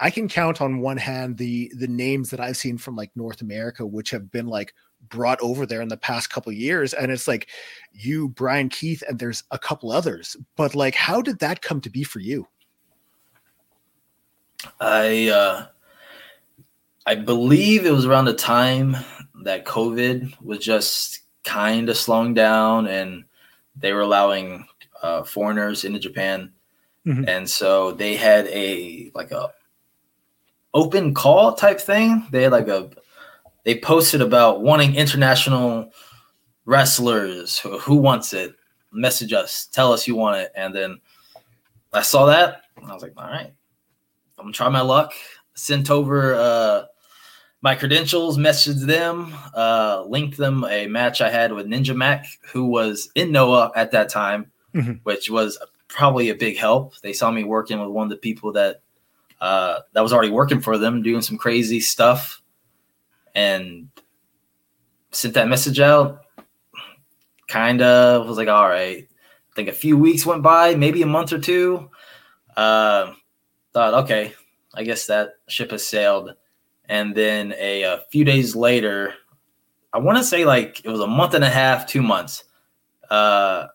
I 0.00 0.10
can 0.10 0.28
count 0.28 0.60
on 0.60 0.80
one 0.80 0.96
hand 0.96 1.38
the 1.38 1.72
the 1.76 1.88
names 1.88 2.30
that 2.30 2.40
I've 2.40 2.56
seen 2.56 2.78
from 2.78 2.96
like 2.96 3.10
North 3.14 3.40
America, 3.40 3.86
which 3.86 4.10
have 4.10 4.30
been 4.30 4.46
like 4.46 4.74
brought 5.08 5.40
over 5.40 5.66
there 5.66 5.82
in 5.82 5.88
the 5.88 5.96
past 5.96 6.30
couple 6.30 6.52
years 6.52 6.92
and 6.94 7.12
it's 7.12 7.28
like 7.28 7.48
you 7.92 8.28
Bryan 8.28 8.68
Keith 8.68 9.02
and 9.08 9.18
there's 9.18 9.44
a 9.50 9.58
couple 9.58 9.92
others 9.92 10.36
but 10.56 10.74
like 10.74 10.94
how 10.94 11.20
did 11.20 11.38
that 11.38 11.62
come 11.62 11.80
to 11.82 11.90
be 11.90 12.02
for 12.02 12.18
you 12.18 12.46
I 14.80 15.28
uh 15.28 15.66
I 17.06 17.14
believe 17.14 17.86
it 17.86 17.92
was 17.92 18.04
around 18.04 18.24
the 18.24 18.34
time 18.34 18.96
that 19.44 19.64
COVID 19.64 20.42
was 20.42 20.58
just 20.58 21.20
kind 21.44 21.88
of 21.88 21.96
slowing 21.96 22.34
down 22.34 22.88
and 22.88 23.24
they 23.76 23.92
were 23.92 24.00
allowing 24.00 24.66
uh, 25.02 25.22
foreigners 25.22 25.84
into 25.84 25.98
Japan. 25.98 26.52
Mhm. 27.06 27.28
And 27.28 27.48
so 27.48 27.92
they 27.92 28.16
had 28.16 28.46
a 28.48 29.10
like 29.14 29.30
a 29.30 29.50
open 30.74 31.14
call 31.14 31.54
type 31.54 31.80
thing. 31.80 32.26
They 32.30 32.42
had 32.42 32.52
like 32.52 32.68
a 32.68 32.90
they 33.64 33.78
posted 33.78 34.22
about 34.22 34.62
wanting 34.62 34.94
international 34.94 35.92
wrestlers 36.66 37.58
who, 37.58 37.78
who 37.78 37.96
wants 37.96 38.32
it 38.32 38.54
message 38.92 39.32
us 39.32 39.66
tell 39.66 39.92
us 39.92 40.06
you 40.08 40.16
want 40.16 40.36
it 40.36 40.50
and 40.56 40.74
then 40.74 40.98
i 41.92 42.00
saw 42.02 42.26
that 42.26 42.62
and 42.76 42.90
i 42.90 42.94
was 42.94 43.02
like 43.02 43.12
all 43.16 43.28
right 43.28 43.52
i'm 44.38 44.44
gonna 44.44 44.52
try 44.52 44.68
my 44.68 44.80
luck 44.80 45.12
sent 45.54 45.90
over 45.90 46.34
uh 46.34 46.84
my 47.62 47.74
credentials 47.74 48.38
messaged 48.38 48.86
them 48.86 49.34
uh 49.54 50.02
linked 50.08 50.36
them 50.36 50.64
a 50.64 50.86
match 50.86 51.20
i 51.20 51.28
had 51.28 51.52
with 51.52 51.66
Ninja 51.66 51.94
Mack 51.94 52.26
who 52.52 52.64
was 52.66 53.10
in 53.14 53.30
noah 53.32 53.70
at 53.76 53.92
that 53.92 54.08
time 54.08 54.50
Mhm. 54.76 55.00
which 55.04 55.30
was 55.30 55.58
probably 55.88 56.28
a 56.30 56.34
big 56.34 56.56
help. 56.58 56.94
They 57.00 57.12
saw 57.14 57.30
me 57.30 57.44
working 57.44 57.80
with 57.80 57.88
one 57.88 58.04
of 58.04 58.10
the 58.10 58.16
people 58.16 58.52
that 58.52 58.82
uh 59.40 59.80
that 59.92 60.02
was 60.02 60.12
already 60.12 60.30
working 60.30 60.60
for 60.60 60.76
them 60.78 61.02
doing 61.02 61.22
some 61.22 61.38
crazy 61.38 61.80
stuff. 61.80 62.42
And 63.34 63.88
sent 65.12 65.34
that 65.34 65.48
message 65.48 65.80
out. 65.80 66.22
Kind 67.48 67.80
of 67.82 68.26
was 68.26 68.36
like 68.38 68.48
all 68.48 68.68
right. 68.68 69.08
I 69.08 69.54
think 69.54 69.68
a 69.68 69.72
few 69.72 69.96
weeks 69.96 70.26
went 70.26 70.42
by 70.42 70.74
maybe 70.74 71.02
a 71.02 71.06
month 71.06 71.32
or 71.32 71.38
two. 71.38 71.90
Uh 72.56 73.12
thought 73.72 73.92
okay 74.04 74.32
i 74.74 74.82
guess 74.82 75.06
that 75.06 75.34
ship 75.48 75.70
has 75.70 75.86
sailed. 75.86 76.34
And 76.88 77.14
then 77.14 77.52
a, 77.58 77.82
a 77.82 78.04
few 78.10 78.24
days 78.24 78.54
later, 78.54 79.14
I 79.92 79.98
want 79.98 80.18
to 80.18 80.24
say 80.24 80.44
like 80.44 80.84
it 80.84 80.88
was 80.88 81.00
a 81.00 81.06
month 81.06 81.34
and 81.34 81.42
a 81.44 81.48
half, 81.50 81.86
two 81.86 82.02
months. 82.02 82.44
Uh, 83.10 83.66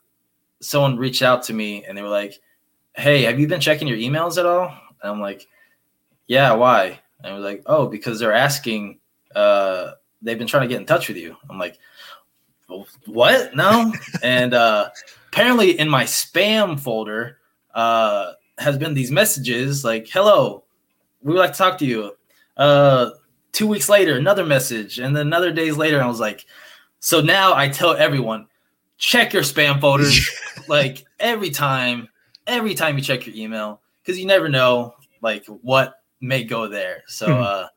someone 0.61 0.97
reached 0.97 1.21
out 1.21 1.43
to 1.43 1.53
me 1.53 1.83
and 1.85 1.97
they 1.97 2.01
were 2.01 2.09
like, 2.09 2.39
"Hey, 2.95 3.23
have 3.23 3.39
you 3.39 3.47
been 3.47 3.61
checking 3.61 3.87
your 3.87 3.97
emails 3.97 4.37
at 4.37 4.45
all?" 4.45 4.67
And 5.01 5.11
I'm 5.11 5.19
like, 5.19 5.47
"Yeah, 6.27 6.53
why?" 6.53 6.99
And 7.19 7.33
I 7.33 7.33
was 7.33 7.43
like, 7.43 7.63
"Oh, 7.65 7.87
because 7.87 8.19
they're 8.19 8.33
asking. 8.33 8.99
Uh, 9.35 9.91
they've 10.21 10.37
been 10.37 10.47
trying 10.47 10.63
to 10.63 10.73
get 10.73 10.79
in 10.79 10.85
touch 10.85 11.07
with 11.07 11.17
you." 11.17 11.35
I'm 11.49 11.59
like, 11.59 11.77
"What? 13.05 13.55
No." 13.55 13.93
and 14.23 14.53
uh, 14.53 14.89
apparently, 15.31 15.79
in 15.79 15.89
my 15.89 16.03
spam 16.05 16.79
folder, 16.79 17.39
uh, 17.73 18.33
has 18.57 18.77
been 18.77 18.93
these 18.93 19.11
messages 19.11 19.83
like, 19.83 20.07
"Hello, 20.07 20.63
we 21.21 21.33
would 21.33 21.39
like 21.39 21.53
to 21.53 21.57
talk 21.57 21.77
to 21.79 21.85
you." 21.85 22.15
Uh, 22.57 23.11
two 23.51 23.67
weeks 23.67 23.89
later, 23.89 24.17
another 24.17 24.45
message, 24.45 24.99
and 24.99 25.15
then 25.15 25.27
another 25.27 25.51
days 25.51 25.77
later, 25.77 26.01
I 26.01 26.07
was 26.07 26.19
like, 26.19 26.45
so 26.99 27.21
now 27.21 27.55
I 27.55 27.67
tell 27.67 27.95
everyone, 27.95 28.47
check 29.01 29.33
your 29.33 29.41
spam 29.41 29.81
folders, 29.81 30.29
like 30.69 31.05
every 31.19 31.49
time, 31.49 32.07
every 32.47 32.75
time 32.75 32.97
you 32.97 33.03
check 33.03 33.25
your 33.25 33.35
email, 33.35 33.81
because 34.01 34.17
you 34.17 34.25
never 34.25 34.47
know 34.47 34.95
like 35.21 35.45
what 35.47 35.95
may 36.21 36.43
go 36.45 36.69
there. 36.69 37.03
So 37.07 37.27
mm-hmm. 37.27 37.43
uh, 37.43 37.67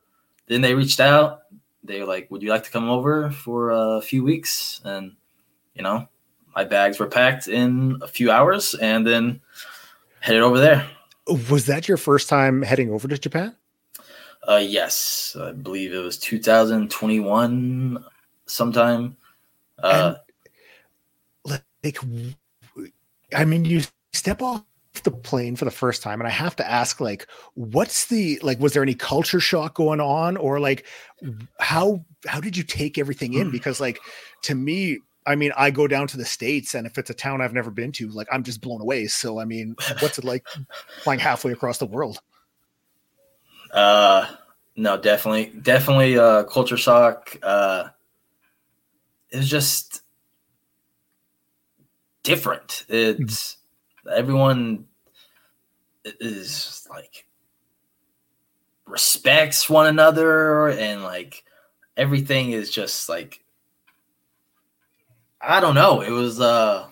then 0.47 0.61
they 0.61 0.73
reached 0.73 1.01
out. 1.01 1.41
They 1.83 1.99
were 1.99 2.05
like, 2.05 2.31
"Would 2.31 2.41
you 2.41 2.49
like 2.49 2.63
to 2.63 2.71
come 2.71 2.89
over 2.89 3.31
for 3.31 3.71
a 3.71 4.01
few 4.01 4.23
weeks?" 4.23 4.79
And 4.85 5.13
you 5.73 5.83
know, 5.83 6.07
my 6.55 6.63
bags 6.63 6.99
were 6.99 7.07
packed 7.07 7.47
in 7.47 7.99
a 8.01 8.07
few 8.07 8.31
hours, 8.31 8.75
and 8.75 9.05
then 9.05 9.41
headed 10.21 10.41
over 10.41 10.59
there. 10.59 10.87
Was 11.49 11.65
that 11.65 11.87
your 11.87 11.97
first 11.97 12.29
time 12.29 12.61
heading 12.61 12.91
over 12.91 13.07
to 13.07 13.17
Japan? 13.17 13.55
Uh, 14.47 14.61
yes, 14.63 15.35
I 15.39 15.53
believe 15.53 15.91
it 15.91 15.99
was 15.99 16.19
2021 16.19 18.05
sometime. 18.45 19.17
Uh, 19.79 20.15
like, 21.85 21.97
I 23.33 23.45
mean, 23.45 23.63
you 23.65 23.81
step 24.13 24.41
off 24.41 24.63
the 25.03 25.11
plane 25.11 25.55
for 25.55 25.65
the 25.65 25.71
first 25.71 26.01
time, 26.01 26.19
and 26.19 26.27
I 26.27 26.31
have 26.31 26.55
to 26.57 26.69
ask, 26.69 26.99
like, 26.99 27.27
what's 27.53 28.07
the 28.07 28.39
like? 28.41 28.59
Was 28.59 28.73
there 28.73 28.83
any 28.83 28.95
culture 28.95 29.39
shock 29.39 29.75
going 29.75 30.01
on, 30.01 30.37
or 30.37 30.59
like, 30.59 30.85
how 31.59 32.03
how 32.25 32.39
did 32.39 32.57
you 32.57 32.63
take 32.63 32.97
everything 32.97 33.33
in? 33.33 33.51
Because, 33.51 33.79
like, 33.79 33.99
to 34.43 34.55
me, 34.55 34.99
I 35.25 35.35
mean, 35.35 35.51
I 35.57 35.71
go 35.71 35.87
down 35.87 36.07
to 36.07 36.17
the 36.17 36.25
states, 36.25 36.73
and 36.75 36.87
if 36.87 36.97
it's 36.97 37.09
a 37.09 37.13
town 37.13 37.41
I've 37.41 37.53
never 37.53 37.71
been 37.71 37.91
to, 37.93 38.09
like, 38.09 38.27
I'm 38.31 38.43
just 38.43 38.61
blown 38.61 38.81
away. 38.81 39.07
So, 39.07 39.39
I 39.39 39.45
mean, 39.45 39.75
what's 39.99 40.17
it 40.17 40.23
like 40.23 40.45
flying 41.03 41.19
halfway 41.19 41.51
across 41.51 41.77
the 41.77 41.85
world? 41.85 42.19
Uh, 43.71 44.27
no, 44.77 44.97
definitely, 44.97 45.51
definitely. 45.61 46.17
Uh, 46.17 46.43
culture 46.43 46.77
shock. 46.77 47.37
Uh, 47.43 47.89
it 49.29 49.37
was 49.37 49.49
just 49.49 50.01
different. 52.25 52.85
It's 52.89 53.57
mm-hmm. 54.05 54.19
everyone 54.19 54.85
is 56.19 56.85
like 56.89 57.25
respects 58.85 59.69
one 59.69 59.87
another 59.87 60.69
and 60.69 61.03
like 61.03 61.43
everything 61.95 62.51
is 62.51 62.69
just 62.69 63.07
like 63.07 63.43
I 65.39 65.59
don't 65.59 65.75
know. 65.75 66.01
It 66.01 66.11
was 66.11 66.41
uh 66.41 66.89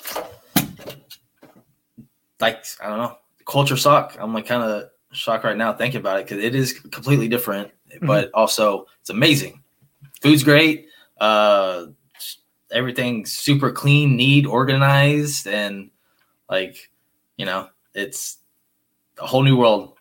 like 2.39 2.65
I 2.81 2.87
don't 2.87 2.99
know 2.99 3.17
culture 3.45 3.75
shock. 3.75 4.15
I'm 4.19 4.33
like 4.33 4.45
kind 4.45 4.63
of 4.63 4.89
shocked 5.11 5.43
right 5.43 5.57
now 5.57 5.73
thinking 5.73 5.99
about 5.99 6.19
it 6.19 6.25
because 6.25 6.43
it 6.43 6.55
is 6.55 6.73
completely 6.73 7.27
different, 7.27 7.71
mm-hmm. 7.91 8.07
but 8.07 8.31
also 8.33 8.85
it's 9.01 9.09
amazing. 9.09 9.61
Food's 10.21 10.43
great. 10.43 10.87
Uh, 11.19 11.87
everything's 12.73 13.31
super 13.31 13.71
clean, 13.71 14.17
neat, 14.17 14.45
organized, 14.45 15.47
and 15.47 15.89
like 16.49 16.89
you 17.37 17.45
know, 17.45 17.69
it's 17.93 18.37
a 19.19 19.25
whole 19.25 19.43
new 19.43 19.57
world. 19.57 19.97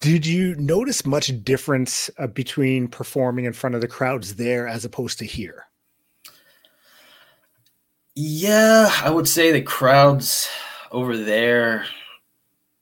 Did 0.00 0.26
you 0.26 0.54
notice 0.56 1.04
much 1.04 1.32
difference 1.44 2.10
uh, 2.18 2.26
between 2.26 2.88
performing 2.88 3.44
in 3.44 3.52
front 3.52 3.74
of 3.74 3.80
the 3.80 3.88
crowds 3.88 4.36
there 4.36 4.66
as 4.68 4.84
opposed 4.84 5.18
to 5.18 5.24
here? 5.24 5.66
Yeah, 8.14 8.90
I 9.02 9.10
would 9.10 9.28
say 9.28 9.50
the 9.50 9.62
crowds 9.62 10.48
over 10.90 11.16
there, 11.16 11.86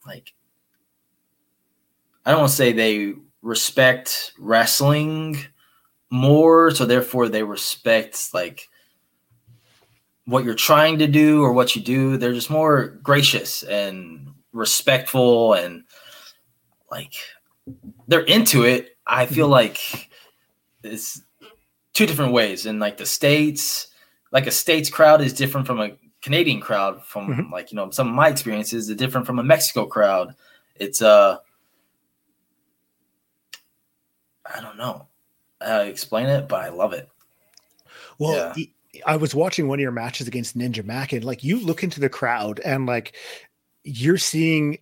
like 0.06 0.32
I 2.24 2.30
don't 2.30 2.40
want 2.40 2.50
to 2.50 2.56
say 2.56 2.72
they 2.72 3.14
respect 3.42 4.32
wrestling 4.38 5.38
more, 6.10 6.70
so 6.70 6.84
therefore 6.84 7.28
they 7.28 7.42
respect 7.42 8.32
like 8.32 8.68
what 10.24 10.44
you're 10.44 10.54
trying 10.54 10.98
to 10.98 11.06
do 11.06 11.42
or 11.42 11.52
what 11.52 11.74
you 11.74 11.82
do. 11.82 12.16
They're 12.16 12.32
just 12.32 12.50
more 12.50 12.98
gracious 13.02 13.62
and 13.62 14.34
respectful 14.52 15.54
and 15.54 15.84
like 16.90 17.14
they're 18.06 18.20
into 18.20 18.64
it. 18.64 18.96
I 19.06 19.26
feel 19.26 19.46
mm-hmm. 19.46 19.52
like 19.52 20.10
it's 20.82 21.22
two 21.94 22.06
different 22.06 22.32
ways. 22.32 22.66
and 22.66 22.78
like 22.78 22.96
the 22.96 23.06
states, 23.06 23.88
like 24.32 24.46
a 24.46 24.50
states 24.50 24.90
crowd 24.90 25.20
is 25.20 25.32
different 25.32 25.66
from 25.66 25.80
a 25.80 25.96
Canadian 26.22 26.60
crowd. 26.60 27.04
From 27.04 27.28
mm-hmm. 27.28 27.52
like 27.52 27.72
you 27.72 27.76
know 27.76 27.90
some 27.90 28.08
of 28.08 28.14
my 28.14 28.28
experiences 28.28 28.90
are 28.90 28.94
different 28.94 29.26
from 29.26 29.38
a 29.38 29.44
Mexico 29.44 29.86
crowd. 29.86 30.34
It's 30.74 31.02
uh 31.02 31.38
I 34.46 34.60
don't 34.60 34.78
know 34.78 35.08
to 35.60 35.86
explain 35.86 36.26
it, 36.26 36.48
but 36.48 36.64
I 36.64 36.68
love 36.68 36.92
it. 36.92 37.08
Well, 38.18 38.52
yeah. 38.56 38.64
I 39.06 39.16
was 39.16 39.34
watching 39.34 39.68
one 39.68 39.78
of 39.78 39.82
your 39.82 39.92
matches 39.92 40.26
against 40.26 40.56
Ninja 40.56 40.84
Mack, 40.84 41.12
and 41.12 41.24
like 41.24 41.44
you 41.44 41.60
look 41.60 41.82
into 41.82 42.00
the 42.00 42.08
crowd, 42.08 42.60
and 42.64 42.86
like 42.86 43.14
you're 43.84 44.18
seeing 44.18 44.78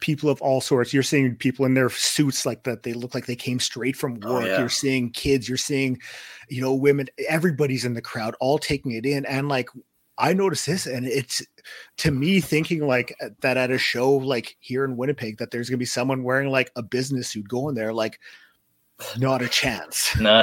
people 0.00 0.28
of 0.28 0.42
all 0.42 0.60
sorts. 0.60 0.92
You're 0.92 1.02
seeing 1.02 1.36
people 1.36 1.64
in 1.64 1.74
their 1.74 1.90
suits 1.90 2.44
like 2.44 2.64
that. 2.64 2.82
They 2.82 2.92
look 2.92 3.14
like 3.14 3.26
they 3.26 3.36
came 3.36 3.60
straight 3.60 3.96
from 3.96 4.18
oh, 4.24 4.34
work. 4.34 4.44
Oh, 4.44 4.46
yeah. 4.46 4.58
You're 4.58 4.68
seeing 4.68 5.10
kids. 5.10 5.48
You're 5.48 5.58
seeing, 5.58 6.00
you 6.48 6.60
know, 6.60 6.74
women. 6.74 7.08
Everybody's 7.28 7.84
in 7.84 7.94
the 7.94 8.02
crowd, 8.02 8.34
all 8.40 8.58
taking 8.58 8.92
it 8.92 9.06
in. 9.06 9.24
And 9.26 9.48
like, 9.48 9.68
I 10.18 10.32
noticed 10.32 10.66
this, 10.66 10.86
and 10.86 11.06
it's 11.06 11.42
to 11.98 12.10
me 12.10 12.40
thinking 12.40 12.86
like 12.86 13.14
uh, 13.20 13.28
that 13.40 13.56
at 13.56 13.70
a 13.70 13.78
show 13.78 14.10
like 14.10 14.56
here 14.60 14.84
in 14.84 14.96
Winnipeg 14.96 15.38
that 15.38 15.50
there's 15.50 15.68
gonna 15.68 15.78
be 15.78 15.84
someone 15.84 16.22
wearing 16.22 16.50
like 16.50 16.70
a 16.74 16.82
business 16.82 17.28
suit 17.28 17.46
going 17.48 17.74
there, 17.74 17.92
like 17.92 18.18
not 19.18 19.42
a 19.42 19.48
chance. 19.48 20.16
No. 20.20 20.42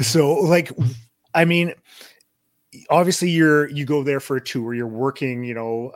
so 0.00 0.32
like 0.34 0.70
I 1.34 1.44
mean 1.44 1.74
obviously 2.90 3.28
you're 3.30 3.68
you 3.68 3.84
go 3.84 4.02
there 4.02 4.20
for 4.20 4.36
a 4.36 4.40
tour, 4.40 4.74
you're 4.74 4.86
working, 4.86 5.44
you 5.44 5.54
know, 5.54 5.92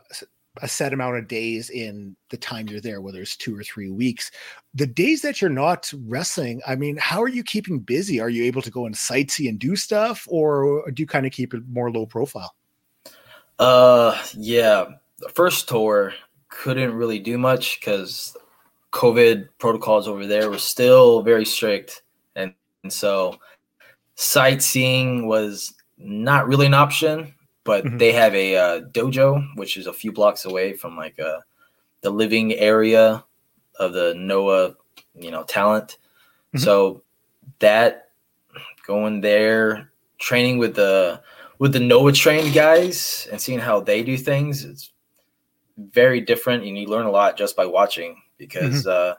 a 0.62 0.68
set 0.68 0.92
amount 0.92 1.16
of 1.16 1.28
days 1.28 1.70
in 1.70 2.16
the 2.30 2.36
time 2.36 2.68
you're 2.68 2.80
there, 2.80 3.00
whether 3.00 3.20
it's 3.20 3.36
two 3.36 3.56
or 3.56 3.62
three 3.62 3.90
weeks. 3.90 4.30
The 4.74 4.86
days 4.86 5.22
that 5.22 5.40
you're 5.40 5.50
not 5.50 5.92
wrestling, 6.06 6.62
I 6.66 6.76
mean, 6.76 6.96
how 6.96 7.22
are 7.22 7.28
you 7.28 7.44
keeping 7.44 7.80
busy? 7.80 8.20
Are 8.20 8.30
you 8.30 8.44
able 8.44 8.62
to 8.62 8.70
go 8.70 8.86
and 8.86 8.94
sightsee 8.94 9.48
and 9.48 9.58
do 9.58 9.76
stuff, 9.76 10.26
or 10.28 10.90
do 10.90 11.02
you 11.02 11.06
kind 11.06 11.26
of 11.26 11.32
keep 11.32 11.54
it 11.54 11.62
more 11.68 11.90
low 11.90 12.06
profile? 12.06 12.54
Uh, 13.58 14.18
yeah. 14.34 14.86
The 15.18 15.28
first 15.30 15.68
tour 15.68 16.14
couldn't 16.48 16.94
really 16.94 17.18
do 17.18 17.38
much 17.38 17.80
because 17.80 18.36
COVID 18.96 19.48
protocols 19.58 20.08
over 20.08 20.26
there 20.26 20.48
were 20.48 20.58
still 20.58 21.22
very 21.22 21.44
strict, 21.44 22.02
and, 22.34 22.54
and 22.82 22.90
so 22.90 23.38
sightseeing 24.14 25.26
was 25.26 25.74
not 25.98 26.48
really 26.48 26.64
an 26.64 26.74
option. 26.74 27.34
But 27.64 27.84
mm-hmm. 27.84 27.98
they 27.98 28.12
have 28.12 28.34
a 28.34 28.56
uh, 28.56 28.80
dojo, 28.92 29.44
which 29.56 29.76
is 29.76 29.86
a 29.86 29.92
few 29.92 30.12
blocks 30.12 30.46
away 30.46 30.72
from 30.72 30.96
like 30.96 31.18
uh, 31.18 31.40
the 32.00 32.10
living 32.10 32.54
area 32.54 33.24
of 33.78 33.92
the 33.92 34.14
Noah, 34.16 34.76
you 35.14 35.30
know, 35.30 35.42
talent. 35.42 35.98
Mm-hmm. 36.54 36.60
So 36.60 37.02
that 37.58 38.08
going 38.86 39.20
there, 39.20 39.90
training 40.18 40.56
with 40.56 40.74
the 40.74 41.20
with 41.58 41.72
the 41.72 41.80
Noah 41.80 42.12
trained 42.12 42.54
guys 42.54 43.28
and 43.30 43.40
seeing 43.40 43.58
how 43.58 43.80
they 43.80 44.02
do 44.02 44.16
things, 44.16 44.64
it's 44.64 44.90
very 45.76 46.20
different, 46.22 46.64
and 46.64 46.78
you 46.78 46.86
learn 46.86 47.06
a 47.06 47.10
lot 47.10 47.36
just 47.36 47.56
by 47.56 47.66
watching 47.66 48.16
because 48.38 48.86
mm-hmm. 48.86 49.12
uh, 49.12 49.14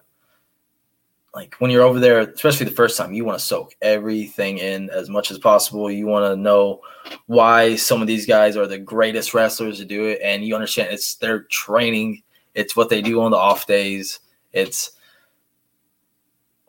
like 1.38 1.56
when 1.60 1.69
you're 1.69 1.84
over 1.84 1.99
there, 1.99 2.19
especially 2.19 2.65
the 2.65 2.71
first 2.71 2.97
time, 2.97 3.13
you 3.13 3.23
want 3.23 3.38
to 3.38 3.45
soak 3.45 3.75
everything 3.82 4.58
in 4.58 4.89
as 4.89 5.08
much 5.08 5.30
as 5.30 5.38
possible. 5.38 5.91
You 5.91 6.08
want 6.08 6.25
to 6.25 6.36
know 6.36 6.82
why 7.27 7.75
some 7.75 8.01
of 8.01 8.08
these 8.08 8.25
guys 8.25 8.58
are 8.58 8.65
the 8.65 8.80
greatest 8.80 9.36
wrestlers 9.36 9.77
to 9.77 9.86
do 9.86 10.06
it, 10.06 10.19
and 10.23 10.43
you 10.43 10.56
understand 10.56 10.91
it's 10.91 11.15
their 11.15 11.43
training, 11.43 12.23
it's 12.56 12.75
what 12.75 12.89
they 12.89 13.03
do 13.03 13.21
on 13.21 13.30
the 13.32 13.38
off 13.38 13.67
days. 13.67 14.19
It's 14.51 14.93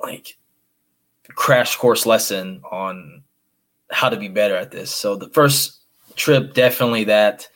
like 0.00 0.36
crash 1.30 1.76
course 1.76 2.04
lesson 2.04 2.60
on 2.70 3.22
how 3.90 4.10
to 4.10 4.16
be 4.16 4.28
better 4.28 4.54
at 4.54 4.70
this. 4.70 4.90
So 4.90 5.16
the 5.16 5.30
first 5.30 5.80
trip, 6.14 6.52
definitely 6.52 7.04
that. 7.04 7.48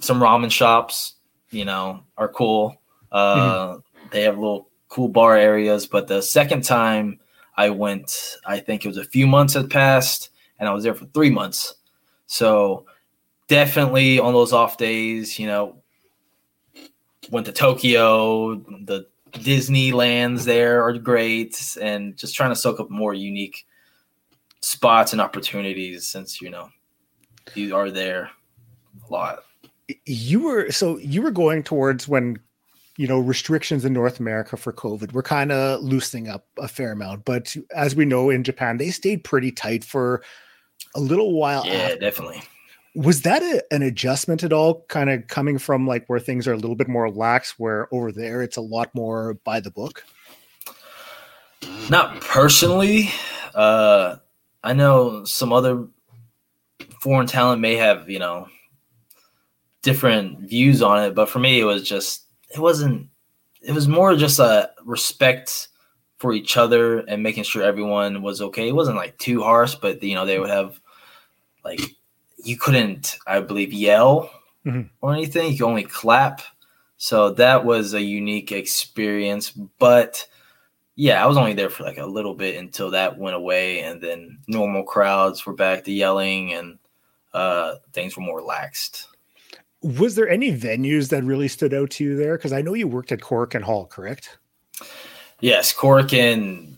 Some 0.00 0.20
ramen 0.20 0.50
shops, 0.50 1.14
you 1.50 1.64
know, 1.64 2.04
are 2.18 2.28
cool. 2.28 2.76
Uh, 3.10 3.36
mm-hmm 3.36 3.78
they 4.14 4.22
have 4.22 4.38
little 4.38 4.70
cool 4.88 5.08
bar 5.08 5.36
areas. 5.36 5.86
But 5.86 6.06
the 6.06 6.22
second 6.22 6.62
time 6.62 7.18
I 7.56 7.70
went, 7.70 8.36
I 8.46 8.60
think 8.60 8.84
it 8.84 8.88
was 8.88 8.96
a 8.96 9.04
few 9.04 9.26
months 9.26 9.54
had 9.54 9.68
passed, 9.68 10.30
and 10.58 10.68
I 10.68 10.72
was 10.72 10.84
there 10.84 10.94
for 10.94 11.06
three 11.06 11.30
months. 11.30 11.74
So 12.26 12.86
definitely 13.48 14.18
on 14.20 14.32
those 14.32 14.52
off 14.52 14.78
days, 14.78 15.38
you 15.38 15.48
know, 15.48 15.82
went 17.30 17.46
to 17.46 17.52
Tokyo, 17.52 18.54
the 18.54 19.06
Disneylands 19.32 20.44
there 20.44 20.84
are 20.84 20.96
great, 20.96 21.76
and 21.80 22.16
just 22.16 22.36
trying 22.36 22.50
to 22.50 22.56
soak 22.56 22.78
up 22.78 22.90
more 22.90 23.14
unique 23.14 23.66
spots 24.60 25.12
and 25.12 25.20
opportunities 25.20 26.06
since 26.06 26.40
you 26.40 26.48
know 26.48 26.70
you 27.54 27.74
are 27.76 27.90
there 27.90 28.30
a 29.06 29.12
lot. 29.12 29.40
You 30.06 30.40
were 30.40 30.70
so 30.70 30.98
you 30.98 31.20
were 31.20 31.32
going 31.32 31.64
towards 31.64 32.06
when 32.06 32.38
you 32.96 33.06
know 33.06 33.18
restrictions 33.18 33.84
in 33.84 33.92
North 33.92 34.20
America 34.20 34.56
for 34.56 34.72
COVID 34.72 35.12
were 35.12 35.22
kind 35.22 35.52
of 35.52 35.80
loosening 35.82 36.28
up 36.28 36.46
a 36.58 36.68
fair 36.68 36.92
amount, 36.92 37.24
but 37.24 37.56
as 37.74 37.94
we 37.94 38.04
know 38.04 38.30
in 38.30 38.44
Japan, 38.44 38.76
they 38.76 38.90
stayed 38.90 39.24
pretty 39.24 39.50
tight 39.50 39.84
for 39.84 40.22
a 40.94 41.00
little 41.00 41.34
while. 41.34 41.66
Yeah, 41.66 41.74
after. 41.74 41.98
definitely. 41.98 42.42
Was 42.96 43.22
that 43.22 43.42
a, 43.42 43.64
an 43.72 43.82
adjustment 43.82 44.44
at 44.44 44.52
all, 44.52 44.84
kind 44.88 45.10
of 45.10 45.26
coming 45.26 45.58
from 45.58 45.86
like 45.86 46.06
where 46.06 46.20
things 46.20 46.46
are 46.46 46.52
a 46.52 46.56
little 46.56 46.76
bit 46.76 46.86
more 46.86 47.10
lax, 47.10 47.58
where 47.58 47.92
over 47.92 48.12
there 48.12 48.42
it's 48.42 48.56
a 48.56 48.60
lot 48.60 48.94
more 48.94 49.34
by 49.44 49.58
the 49.58 49.70
book? 49.70 50.04
Not 51.90 52.20
personally. 52.20 53.10
Uh, 53.52 54.16
I 54.62 54.72
know 54.74 55.24
some 55.24 55.52
other 55.52 55.88
foreign 57.00 57.26
talent 57.26 57.60
may 57.60 57.74
have, 57.74 58.08
you 58.08 58.18
know, 58.18 58.48
different 59.82 60.48
views 60.48 60.80
on 60.80 61.02
it, 61.02 61.14
but 61.14 61.28
for 61.28 61.40
me, 61.40 61.60
it 61.60 61.64
was 61.64 61.82
just, 61.82 62.23
it 62.54 62.60
wasn't, 62.60 63.08
it 63.60 63.72
was 63.72 63.88
more 63.88 64.14
just 64.16 64.38
a 64.38 64.70
respect 64.84 65.68
for 66.18 66.32
each 66.32 66.56
other 66.56 67.00
and 67.00 67.22
making 67.22 67.44
sure 67.44 67.62
everyone 67.62 68.22
was 68.22 68.40
okay. 68.40 68.68
It 68.68 68.74
wasn't 68.74 68.96
like 68.96 69.18
too 69.18 69.42
harsh, 69.42 69.74
but, 69.74 70.02
you 70.02 70.14
know, 70.14 70.24
they 70.24 70.38
would 70.38 70.50
have 70.50 70.80
like, 71.64 71.80
you 72.42 72.56
couldn't, 72.56 73.16
I 73.26 73.40
believe, 73.40 73.72
yell 73.72 74.30
mm-hmm. 74.64 74.88
or 75.00 75.12
anything. 75.12 75.50
You 75.50 75.58
could 75.58 75.68
only 75.68 75.82
clap. 75.82 76.40
So 76.96 77.30
that 77.32 77.64
was 77.64 77.92
a 77.92 78.00
unique 78.00 78.52
experience, 78.52 79.50
but 79.50 80.26
yeah, 80.96 81.22
I 81.22 81.26
was 81.26 81.36
only 81.36 81.54
there 81.54 81.68
for 81.68 81.82
like 81.82 81.98
a 81.98 82.06
little 82.06 82.34
bit 82.34 82.56
until 82.56 82.92
that 82.92 83.18
went 83.18 83.34
away, 83.34 83.80
and 83.80 84.00
then 84.00 84.38
normal 84.46 84.84
crowds 84.84 85.44
were 85.44 85.52
back 85.52 85.84
to 85.84 85.92
yelling, 85.92 86.54
and 86.54 86.78
uh, 87.32 87.74
things 87.92 88.16
were 88.16 88.22
more 88.22 88.36
relaxed. 88.36 89.08
Was 89.84 90.14
there 90.14 90.28
any 90.28 90.56
venues 90.56 91.10
that 91.10 91.22
really 91.24 91.48
stood 91.48 91.74
out 91.74 91.90
to 91.90 92.04
you 92.04 92.16
there? 92.16 92.36
Because 92.36 92.52
I 92.52 92.62
know 92.62 92.74
you 92.74 92.88
worked 92.88 93.12
at 93.12 93.20
Korakuen 93.20 93.62
Hall, 93.62 93.86
correct? 93.86 94.38
Yes, 95.40 95.72
Cork 95.72 96.12
and 96.14 96.76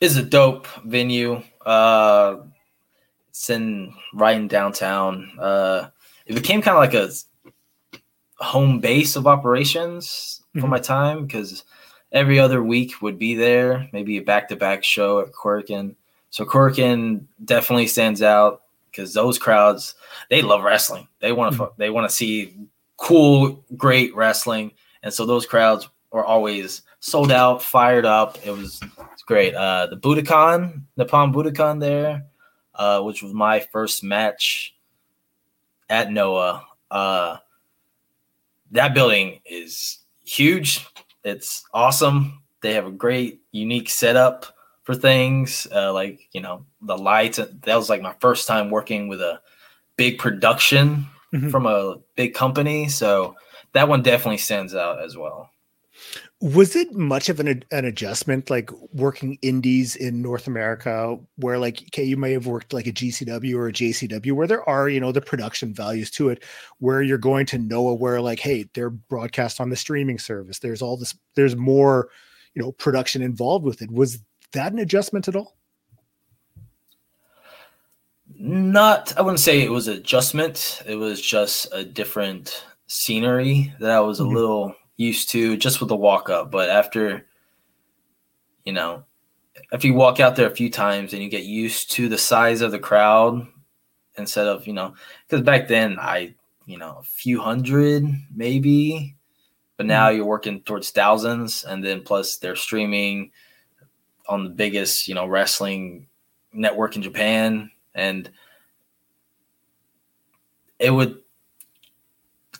is 0.00 0.16
a 0.16 0.22
dope 0.22 0.66
venue. 0.84 1.42
Uh, 1.64 2.36
it's 3.28 3.50
in 3.50 3.92
right 4.14 4.36
in 4.36 4.46
downtown. 4.46 5.30
Uh, 5.38 5.88
it 6.26 6.34
became 6.34 6.62
kind 6.62 6.76
of 6.76 6.80
like 6.80 6.94
a 6.94 7.10
home 8.42 8.78
base 8.78 9.16
of 9.16 9.26
operations 9.26 10.42
for 10.52 10.60
mm-hmm. 10.60 10.70
my 10.70 10.78
time 10.78 11.26
because 11.26 11.64
every 12.12 12.38
other 12.38 12.62
week 12.62 13.02
would 13.02 13.18
be 13.18 13.34
there, 13.34 13.88
maybe 13.92 14.16
a 14.16 14.22
back 14.22 14.48
to 14.48 14.56
back 14.56 14.84
show 14.84 15.20
at 15.20 15.32
Korakuen. 15.32 15.96
So 16.30 16.44
Korakuen 16.44 17.24
definitely 17.44 17.88
stands 17.88 18.22
out 18.22 18.62
because 18.96 19.12
those 19.12 19.38
crowds 19.38 19.94
they 20.30 20.42
love 20.42 20.62
wrestling. 20.62 21.06
They 21.20 21.32
want 21.32 21.54
to 21.54 21.62
mm-hmm. 21.62 21.74
they 21.76 21.90
want 21.90 22.08
to 22.08 22.14
see 22.14 22.56
cool, 22.96 23.64
great 23.76 24.14
wrestling, 24.16 24.72
and 25.02 25.12
so 25.12 25.26
those 25.26 25.46
crowds 25.46 25.88
were 26.10 26.24
always 26.24 26.82
sold 27.00 27.30
out, 27.30 27.62
fired 27.62 28.06
up. 28.06 28.38
It 28.44 28.50
was, 28.50 28.80
it 28.82 28.98
was 28.98 29.22
great. 29.26 29.54
Uh, 29.54 29.86
the 29.86 29.96
Budokan, 29.96 30.82
Nippon 30.96 31.32
Budokan 31.32 31.80
there, 31.80 32.24
uh, 32.74 33.02
which 33.02 33.22
was 33.22 33.32
my 33.32 33.60
first 33.60 34.02
match 34.02 34.74
at 35.90 36.10
Noah. 36.10 36.64
Uh, 36.90 37.36
that 38.72 38.94
building 38.94 39.40
is 39.44 39.98
huge. 40.24 40.86
It's 41.22 41.64
awesome. 41.74 42.42
They 42.62 42.72
have 42.74 42.86
a 42.86 42.92
great, 42.92 43.42
unique 43.52 43.90
setup 43.90 44.55
for 44.86 44.94
things. 44.94 45.66
Uh, 45.70 45.92
like 45.92 46.20
you 46.32 46.40
know, 46.40 46.64
the 46.80 46.96
lights. 46.96 47.36
That 47.36 47.76
was 47.76 47.90
like 47.90 48.00
my 48.00 48.14
first 48.20 48.46
time 48.46 48.70
working 48.70 49.08
with 49.08 49.20
a 49.20 49.40
big 49.96 50.18
production 50.18 51.06
mm-hmm. 51.34 51.50
from 51.50 51.66
a 51.66 51.96
big 52.14 52.32
company. 52.32 52.88
So 52.88 53.34
that 53.72 53.88
one 53.88 54.02
definitely 54.02 54.38
stands 54.38 54.74
out 54.74 55.02
as 55.02 55.16
well. 55.16 55.50
Was 56.42 56.76
it 56.76 56.92
much 56.92 57.30
of 57.30 57.40
an, 57.40 57.64
an 57.72 57.84
adjustment, 57.86 58.50
like 58.50 58.70
working 58.92 59.38
indies 59.40 59.96
in 59.96 60.20
North 60.20 60.46
America, 60.46 61.18
where 61.36 61.58
like 61.58 61.82
okay, 61.88 62.04
you 62.04 62.16
may 62.16 62.32
have 62.32 62.46
worked 62.46 62.72
like 62.72 62.86
a 62.86 62.92
GCW 62.92 63.56
or 63.56 63.68
a 63.68 63.72
JCW, 63.72 64.32
where 64.32 64.46
there 64.46 64.68
are 64.68 64.88
you 64.88 65.00
know 65.00 65.12
the 65.12 65.22
production 65.22 65.74
values 65.74 66.10
to 66.12 66.28
it, 66.28 66.44
where 66.78 67.02
you're 67.02 67.18
going 67.18 67.46
to 67.46 67.58
know 67.58 67.92
where 67.92 68.20
like 68.20 68.38
hey, 68.38 68.68
they're 68.74 68.90
broadcast 68.90 69.60
on 69.60 69.70
the 69.70 69.76
streaming 69.76 70.18
service. 70.18 70.58
There's 70.58 70.82
all 70.82 70.96
this, 70.96 71.16
there's 71.34 71.56
more, 71.56 72.10
you 72.54 72.62
know, 72.62 72.72
production 72.72 73.22
involved 73.22 73.64
with 73.64 73.80
it. 73.80 73.90
Was 73.90 74.18
that 74.56 74.72
an 74.72 74.80
adjustment 74.80 75.28
at 75.28 75.36
all? 75.36 75.56
Not, 78.38 79.16
I 79.16 79.22
wouldn't 79.22 79.40
say 79.40 79.62
it 79.62 79.70
was 79.70 79.88
an 79.88 79.96
adjustment. 79.96 80.82
It 80.86 80.96
was 80.96 81.22
just 81.22 81.68
a 81.72 81.84
different 81.84 82.66
scenery 82.86 83.72
that 83.80 83.90
I 83.90 84.00
was 84.00 84.20
mm-hmm. 84.20 84.30
a 84.30 84.34
little 84.34 84.74
used 84.96 85.30
to 85.30 85.56
just 85.56 85.80
with 85.80 85.88
the 85.88 85.96
walk 85.96 86.28
up. 86.28 86.50
But 86.50 86.68
after, 86.68 87.26
you 88.64 88.72
know, 88.72 89.04
if 89.72 89.84
you 89.84 89.94
walk 89.94 90.20
out 90.20 90.36
there 90.36 90.50
a 90.50 90.54
few 90.54 90.70
times 90.70 91.12
and 91.12 91.22
you 91.22 91.30
get 91.30 91.44
used 91.44 91.90
to 91.92 92.08
the 92.08 92.18
size 92.18 92.60
of 92.60 92.72
the 92.72 92.78
crowd 92.78 93.46
instead 94.18 94.46
of, 94.46 94.66
you 94.66 94.72
know, 94.72 94.94
because 95.26 95.42
back 95.42 95.68
then 95.68 95.98
I, 95.98 96.34
you 96.66 96.78
know, 96.78 96.98
a 97.00 97.04
few 97.04 97.40
hundred 97.40 98.04
maybe, 98.34 99.16
but 99.76 99.86
now 99.86 100.08
mm-hmm. 100.08 100.16
you're 100.18 100.26
working 100.26 100.60
towards 100.60 100.90
thousands. 100.90 101.64
And 101.64 101.82
then 101.82 102.02
plus 102.02 102.36
they're 102.36 102.56
streaming 102.56 103.30
on 104.28 104.44
the 104.44 104.50
biggest, 104.50 105.08
you 105.08 105.14
know, 105.14 105.26
wrestling 105.26 106.08
network 106.52 106.96
in 106.96 107.02
Japan. 107.02 107.70
And 107.94 108.30
it 110.78 110.90
would 110.90 111.18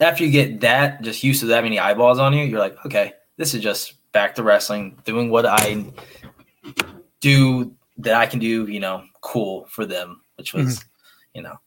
after 0.00 0.24
you 0.24 0.30
get 0.30 0.60
that 0.60 1.02
just 1.02 1.24
used 1.24 1.40
to 1.40 1.46
that 1.46 1.64
many 1.64 1.78
eyeballs 1.78 2.18
on 2.18 2.32
you, 2.32 2.44
you're 2.44 2.58
like, 2.58 2.84
okay, 2.84 3.14
this 3.36 3.54
is 3.54 3.62
just 3.62 3.94
back 4.12 4.34
to 4.34 4.42
wrestling, 4.42 4.98
doing 5.04 5.30
what 5.30 5.46
I 5.46 5.84
do 7.20 7.74
that 7.98 8.14
I 8.14 8.26
can 8.26 8.38
do, 8.38 8.66
you 8.66 8.80
know, 8.80 9.04
cool 9.20 9.66
for 9.70 9.86
them, 9.86 10.20
which 10.36 10.52
was, 10.52 10.78
mm-hmm. 10.78 10.88
you 11.34 11.42
know. 11.42 11.58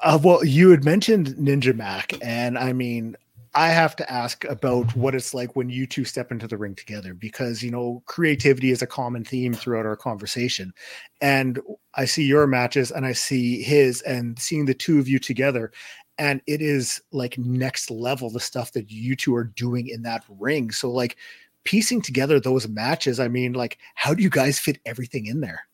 Uh, 0.00 0.18
well, 0.22 0.44
you 0.44 0.70
had 0.70 0.84
mentioned 0.84 1.28
Ninja 1.28 1.74
Mack, 1.74 2.14
and 2.22 2.58
I 2.58 2.72
mean, 2.72 3.16
I 3.54 3.68
have 3.68 3.94
to 3.96 4.10
ask 4.10 4.44
about 4.44 4.96
what 4.96 5.14
it's 5.14 5.34
like 5.34 5.54
when 5.54 5.68
you 5.68 5.86
two 5.86 6.04
step 6.04 6.32
into 6.32 6.48
the 6.48 6.56
ring 6.56 6.74
together 6.74 7.12
because 7.12 7.62
you 7.62 7.70
know 7.70 8.02
creativity 8.06 8.70
is 8.70 8.80
a 8.80 8.86
common 8.86 9.24
theme 9.24 9.52
throughout 9.52 9.84
our 9.84 9.96
conversation. 9.96 10.72
And 11.20 11.60
I 11.94 12.06
see 12.06 12.24
your 12.24 12.46
matches 12.46 12.90
and 12.90 13.04
I 13.04 13.12
see 13.12 13.62
his 13.62 14.00
and 14.02 14.38
seeing 14.38 14.64
the 14.64 14.74
two 14.74 14.98
of 14.98 15.08
you 15.08 15.18
together. 15.18 15.70
And 16.18 16.40
it 16.46 16.62
is 16.62 17.02
like 17.10 17.36
next 17.36 17.90
level 17.90 18.30
the 18.30 18.40
stuff 18.40 18.72
that 18.72 18.90
you 18.90 19.16
two 19.16 19.34
are 19.34 19.44
doing 19.44 19.88
in 19.88 20.02
that 20.02 20.24
ring. 20.28 20.70
So 20.70 20.90
like 20.90 21.16
piecing 21.64 22.02
together 22.02 22.40
those 22.40 22.66
matches 22.66 23.20
i 23.20 23.28
mean 23.28 23.52
like 23.52 23.78
how 23.94 24.12
do 24.12 24.22
you 24.22 24.30
guys 24.30 24.58
fit 24.58 24.78
everything 24.84 25.26
in 25.26 25.40
there? 25.40 25.66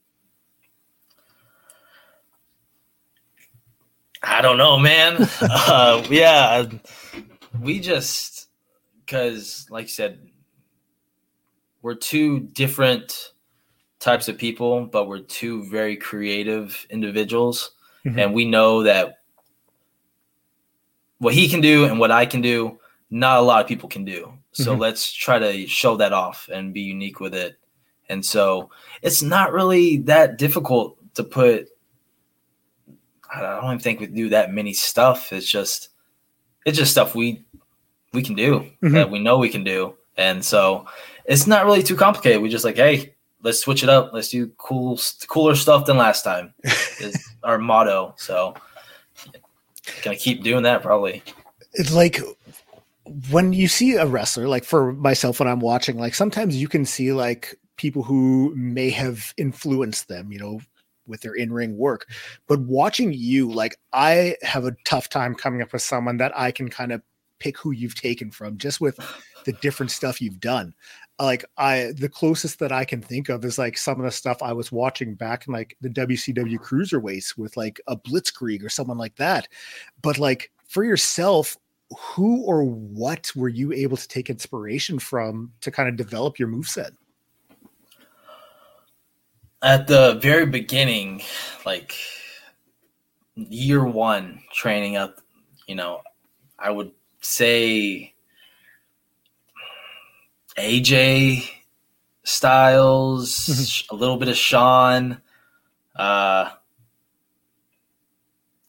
I 4.22 4.42
don't 4.42 4.58
know 4.58 4.78
man. 4.78 5.28
Uh, 5.40 6.04
yeah 6.10 6.66
we 7.60 7.80
just 7.80 8.48
because 9.04 9.66
like 9.70 9.84
you 9.84 9.88
said 9.88 10.18
we're 11.82 11.94
two 11.94 12.40
different 12.40 13.32
types 14.00 14.28
of 14.28 14.38
people 14.38 14.86
but 14.86 15.08
we're 15.08 15.20
two 15.20 15.64
very 15.70 15.96
creative 15.96 16.86
individuals 16.90 17.72
mm-hmm. 18.04 18.18
and 18.18 18.34
we 18.34 18.44
know 18.44 18.82
that 18.82 19.18
what 21.18 21.34
he 21.34 21.48
can 21.48 21.60
do 21.60 21.84
and 21.84 21.98
what 21.98 22.10
I 22.10 22.26
can 22.26 22.40
do, 22.40 22.78
not 23.10 23.38
a 23.38 23.42
lot 23.42 23.60
of 23.60 23.68
people 23.68 23.88
can 23.88 24.04
do. 24.04 24.32
So 24.52 24.72
mm-hmm. 24.72 24.80
let's 24.80 25.12
try 25.12 25.38
to 25.38 25.66
show 25.66 25.96
that 25.96 26.12
off 26.12 26.48
and 26.52 26.72
be 26.72 26.80
unique 26.80 27.20
with 27.20 27.34
it. 27.34 27.58
And 28.08 28.24
so 28.24 28.70
it's 29.02 29.22
not 29.22 29.52
really 29.52 29.98
that 29.98 30.38
difficult 30.38 30.96
to 31.14 31.24
put. 31.24 31.68
I 33.32 33.40
don't 33.40 33.64
even 33.64 33.78
think 33.78 34.00
we 34.00 34.06
do 34.06 34.30
that 34.30 34.52
many 34.52 34.72
stuff. 34.72 35.32
It's 35.32 35.48
just, 35.48 35.90
it's 36.64 36.78
just 36.78 36.92
stuff 36.92 37.14
we 37.14 37.44
we 38.12 38.22
can 38.22 38.34
do 38.34 38.60
mm-hmm. 38.60 38.94
that 38.94 39.10
we 39.10 39.18
know 39.18 39.38
we 39.38 39.48
can 39.48 39.64
do, 39.64 39.94
and 40.16 40.44
so 40.44 40.86
it's 41.24 41.46
not 41.46 41.64
really 41.64 41.82
too 41.82 41.96
complicated. 41.96 42.42
We 42.42 42.48
just 42.48 42.64
like, 42.64 42.76
hey, 42.76 43.14
let's 43.42 43.60
switch 43.60 43.82
it 43.82 43.88
up. 43.88 44.12
Let's 44.12 44.28
do 44.28 44.48
cool, 44.56 44.98
cooler 45.28 45.54
stuff 45.54 45.86
than 45.86 45.96
last 45.96 46.22
time. 46.22 46.54
is 47.00 47.22
our 47.42 47.58
motto. 47.58 48.14
So 48.16 48.54
gonna 50.02 50.16
keep 50.16 50.42
doing 50.42 50.62
that 50.64 50.82
probably. 50.82 51.22
It's 51.74 51.92
like 51.92 52.20
when 53.30 53.52
you 53.52 53.68
see 53.68 53.94
a 53.94 54.06
wrestler, 54.06 54.48
like 54.48 54.64
for 54.64 54.92
myself, 54.92 55.40
when 55.40 55.48
I'm 55.48 55.60
watching, 55.60 55.98
like 55.98 56.14
sometimes 56.14 56.56
you 56.56 56.68
can 56.68 56.84
see 56.84 57.12
like 57.12 57.54
people 57.76 58.02
who 58.02 58.52
may 58.56 58.90
have 58.90 59.32
influenced 59.36 60.08
them, 60.08 60.32
you 60.32 60.38
know, 60.38 60.60
with 61.06 61.22
their 61.22 61.34
in-ring 61.34 61.76
work. 61.76 62.06
But 62.46 62.60
watching 62.60 63.12
you, 63.12 63.50
like 63.50 63.78
I 63.92 64.36
have 64.42 64.64
a 64.64 64.76
tough 64.84 65.08
time 65.08 65.34
coming 65.34 65.62
up 65.62 65.72
with 65.72 65.82
someone 65.82 66.18
that 66.18 66.38
I 66.38 66.50
can 66.50 66.68
kind 66.68 66.92
of 66.92 67.02
pick 67.38 67.58
who 67.58 67.70
you've 67.70 67.94
taken 67.94 68.30
from 68.30 68.58
just 68.58 68.80
with 68.80 68.98
the 69.44 69.52
different 69.54 69.90
stuff 69.90 70.20
you've 70.20 70.40
done. 70.40 70.74
Like 71.18 71.44
I 71.56 71.92
the 71.96 72.08
closest 72.08 72.58
that 72.60 72.70
I 72.70 72.84
can 72.84 73.02
think 73.02 73.28
of 73.28 73.44
is 73.44 73.58
like 73.58 73.76
some 73.76 73.98
of 73.98 74.04
the 74.04 74.12
stuff 74.12 74.42
I 74.42 74.52
was 74.52 74.70
watching 74.70 75.14
back 75.14 75.46
in 75.46 75.52
like 75.52 75.76
the 75.80 75.88
WCW 75.88 76.58
cruiserweights 76.58 77.36
with 77.36 77.56
like 77.56 77.80
a 77.88 77.96
blitzkrieg 77.96 78.64
or 78.64 78.68
someone 78.68 78.98
like 78.98 79.16
that. 79.16 79.48
But 80.00 80.18
like 80.18 80.52
for 80.68 80.84
yourself, 80.84 81.56
who 81.96 82.42
or 82.44 82.64
what 82.64 83.32
were 83.34 83.48
you 83.48 83.72
able 83.72 83.96
to 83.96 84.08
take 84.08 84.30
inspiration 84.30 84.98
from 84.98 85.52
to 85.62 85.70
kind 85.70 85.88
of 85.88 85.96
develop 85.96 86.38
your 86.38 86.48
move 86.48 86.68
set? 86.68 86.92
At 89.62 89.88
the 89.88 90.18
very 90.22 90.46
beginning, 90.46 91.22
like 91.66 91.94
year 93.34 93.84
one 93.84 94.42
training 94.52 94.96
up, 94.96 95.20
you 95.66 95.74
know, 95.74 96.02
I 96.58 96.70
would 96.70 96.92
say 97.20 98.14
AJ 100.56 101.48
Styles, 102.24 103.34
mm-hmm. 103.34 103.94
a 103.94 103.98
little 103.98 104.16
bit 104.16 104.28
of 104.28 104.36
Shawn, 104.36 105.20
uh, 105.96 106.50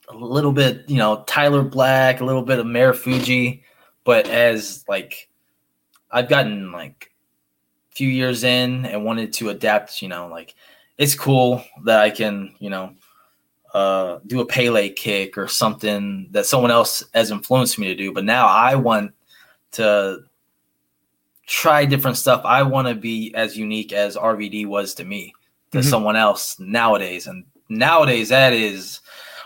a 0.08 0.16
little 0.16 0.54
bit, 0.54 0.90
you 0.90 0.98
know, 0.98 1.24
Tyler 1.28 1.64
Black, 1.64 2.22
a 2.22 2.26
little 2.26 2.42
bit 2.42 2.60
of 2.60 2.66
Marufuji, 2.66 3.64
but 4.04 4.28
as 4.28 4.86
like 4.88 5.30
I've 6.12 6.30
gotten 6.30 6.72
like 6.72 7.12
a 7.92 7.96
few 7.96 8.08
years 8.08 8.44
in 8.44 8.86
and 8.86 9.06
wanted 9.06 9.34
to 9.34 9.50
adapt, 9.50 10.02
you 10.02 10.08
know, 10.08 10.28
like 10.28 10.56
it's 10.98 11.16
cool 11.16 11.64
that 11.86 12.00
I 12.00 12.10
can, 12.10 12.56
you 12.60 12.70
know, 12.70 12.94
uh, 13.80 14.20
do 14.28 14.42
a 14.42 14.46
Pele 14.46 14.90
kick 14.90 15.38
or 15.38 15.48
something 15.48 16.28
that 16.32 16.46
someone 16.46 16.70
else 16.70 17.02
has 17.14 17.32
influenced 17.32 17.80
me 17.80 17.88
to 17.88 17.96
do. 17.96 18.12
But 18.12 18.26
now 18.26 18.46
I 18.46 18.76
want 18.76 19.14
to 19.72 20.24
try 21.48 21.86
different 21.86 22.18
stuff. 22.18 22.42
I 22.44 22.64
want 22.64 22.90
to 22.90 22.96
be 22.96 23.34
as 23.36 23.58
unique 23.58 23.94
as 23.94 24.18
RVD 24.18 24.68
was 24.68 24.94
to 24.96 25.06
me 25.06 25.34
to 25.72 25.78
mm-hmm. 25.78 25.90
someone 25.90 26.18
else 26.18 26.60
nowadays. 26.60 27.28
And 27.28 27.46
nowadays, 27.70 28.28
that 28.30 28.52
is 28.52 29.00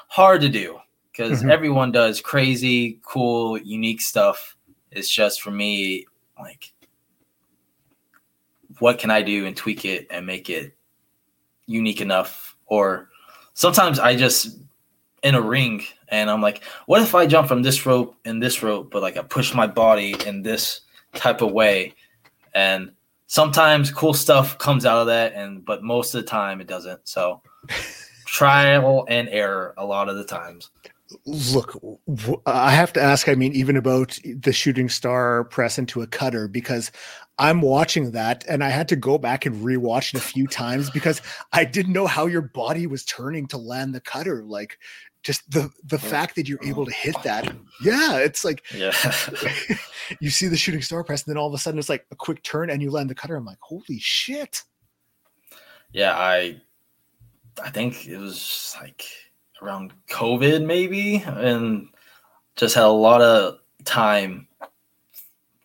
hard 0.08 0.42
to 0.42 0.50
do 0.50 0.80
because 1.12 1.42
mm-hmm. 1.42 1.52
everyone 1.52 1.92
does 1.92 2.20
crazy, 2.20 3.00
cool, 3.04 3.60
unique 3.60 4.02
stuff. 4.02 4.58
It's 4.90 5.10
just 5.10 5.44
for 5.44 5.52
me, 5.52 6.08
like, 6.40 6.74
what 8.80 8.98
can 8.98 9.12
I 9.12 9.22
do 9.22 9.46
and 9.46 9.56
tweak 9.56 9.86
it 9.86 10.08
and 10.10 10.26
make 10.26 10.50
it 10.50 10.76
unique 11.68 12.02
enough? 12.02 12.58
Or 12.66 13.10
sometimes 13.54 14.00
I 14.00 14.16
just 14.16 14.60
in 15.24 15.36
a 15.36 15.42
ring 15.42 15.84
and 16.10 16.30
I'm 16.30 16.42
like, 16.42 16.64
what 16.86 17.02
if 17.02 17.16
I 17.16 17.26
jump 17.26 17.48
from 17.48 17.64
this 17.64 17.86
rope 17.86 18.16
and 18.26 18.42
this 18.42 18.62
rope, 18.62 18.92
but 18.92 19.02
like 19.02 19.18
I 19.18 19.22
push 19.24 19.54
my 19.54 19.68
body 19.68 20.16
in 20.26 20.44
this 20.44 20.82
type 21.14 21.42
of 21.42 21.52
way? 21.52 21.94
And 22.54 22.92
sometimes 23.28 23.90
cool 23.90 24.14
stuff 24.14 24.60
comes 24.60 24.86
out 24.86 25.00
of 25.00 25.08
that, 25.08 25.34
and 25.34 25.66
but 25.66 25.84
most 25.84 26.14
of 26.14 26.22
the 26.22 26.28
time 26.28 26.62
it 26.62 26.68
doesn't. 26.68 27.08
So 27.08 27.42
trial 28.26 29.06
and 29.10 29.28
error 29.30 29.74
a 29.78 29.86
lot 29.86 30.10
of 30.10 30.18
the 30.18 30.24
times. 30.24 30.70
Look, 31.26 31.80
I 32.46 32.72
have 32.72 32.94
to 32.94 33.02
ask. 33.02 33.28
I 33.30 33.36
mean, 33.36 33.54
even 33.54 33.78
about 33.78 34.20
the 34.24 34.54
shooting 34.54 34.90
star 34.90 35.44
press 35.44 35.78
into 35.78 36.02
a 36.02 36.08
cutter 36.08 36.48
because 36.48 36.92
I'm 37.40 37.62
watching 37.62 38.12
that 38.12 38.46
and 38.48 38.64
I 38.64 38.70
had 38.70 38.88
to 38.90 38.96
go 38.96 39.18
back 39.18 39.46
and 39.46 39.56
rewatch 39.64 40.14
it 40.14 40.20
a 40.20 40.24
few 40.24 40.48
times 40.48 40.90
because 40.90 41.22
I 41.52 41.66
didn't 41.66 41.94
know 41.94 42.08
how 42.08 42.28
your 42.28 42.42
body 42.42 42.86
was 42.88 43.06
turning 43.06 43.48
to 43.48 43.58
land 43.58 43.96
the 43.96 44.02
cutter. 44.02 44.44
Like, 44.44 44.78
just 45.24 45.50
the 45.50 45.70
the 45.86 45.96
oh, 45.96 46.00
fact 46.00 46.36
that 46.36 46.50
you're 46.50 46.60
oh, 46.64 46.68
able 46.68 46.86
to 46.86 46.92
hit 46.92 47.16
that 47.24 47.50
yeah 47.82 48.18
it's 48.18 48.44
like 48.44 48.62
yeah. 48.76 48.92
you 50.20 50.30
see 50.30 50.50
the 50.50 50.58
shooting 50.58 50.82
star 50.82 51.02
press 51.02 51.24
and 51.24 51.34
then 51.34 51.40
all 51.40 51.48
of 51.48 51.54
a 51.54 51.58
sudden 51.58 51.80
it's 51.80 51.88
like 51.88 52.06
a 52.12 52.16
quick 52.18 52.44
turn 52.44 52.70
and 52.70 52.82
you 52.82 52.92
land 52.92 53.10
the 53.10 53.16
cutter. 53.16 53.38
I'm 53.38 53.46
like 53.46 53.58
holy 53.62 54.00
shit. 54.00 54.64
Yeah 55.94 56.18
i 56.18 56.60
I 57.62 57.70
think 57.70 58.08
it 58.08 58.18
was 58.18 58.76
like 58.82 59.06
around 59.62 59.94
COVID 60.10 60.66
maybe, 60.66 61.24
and 61.26 61.88
just 62.56 62.76
had 62.76 62.86
a 62.86 62.88
lot 62.88 63.22
of 63.22 63.60
time 63.86 64.48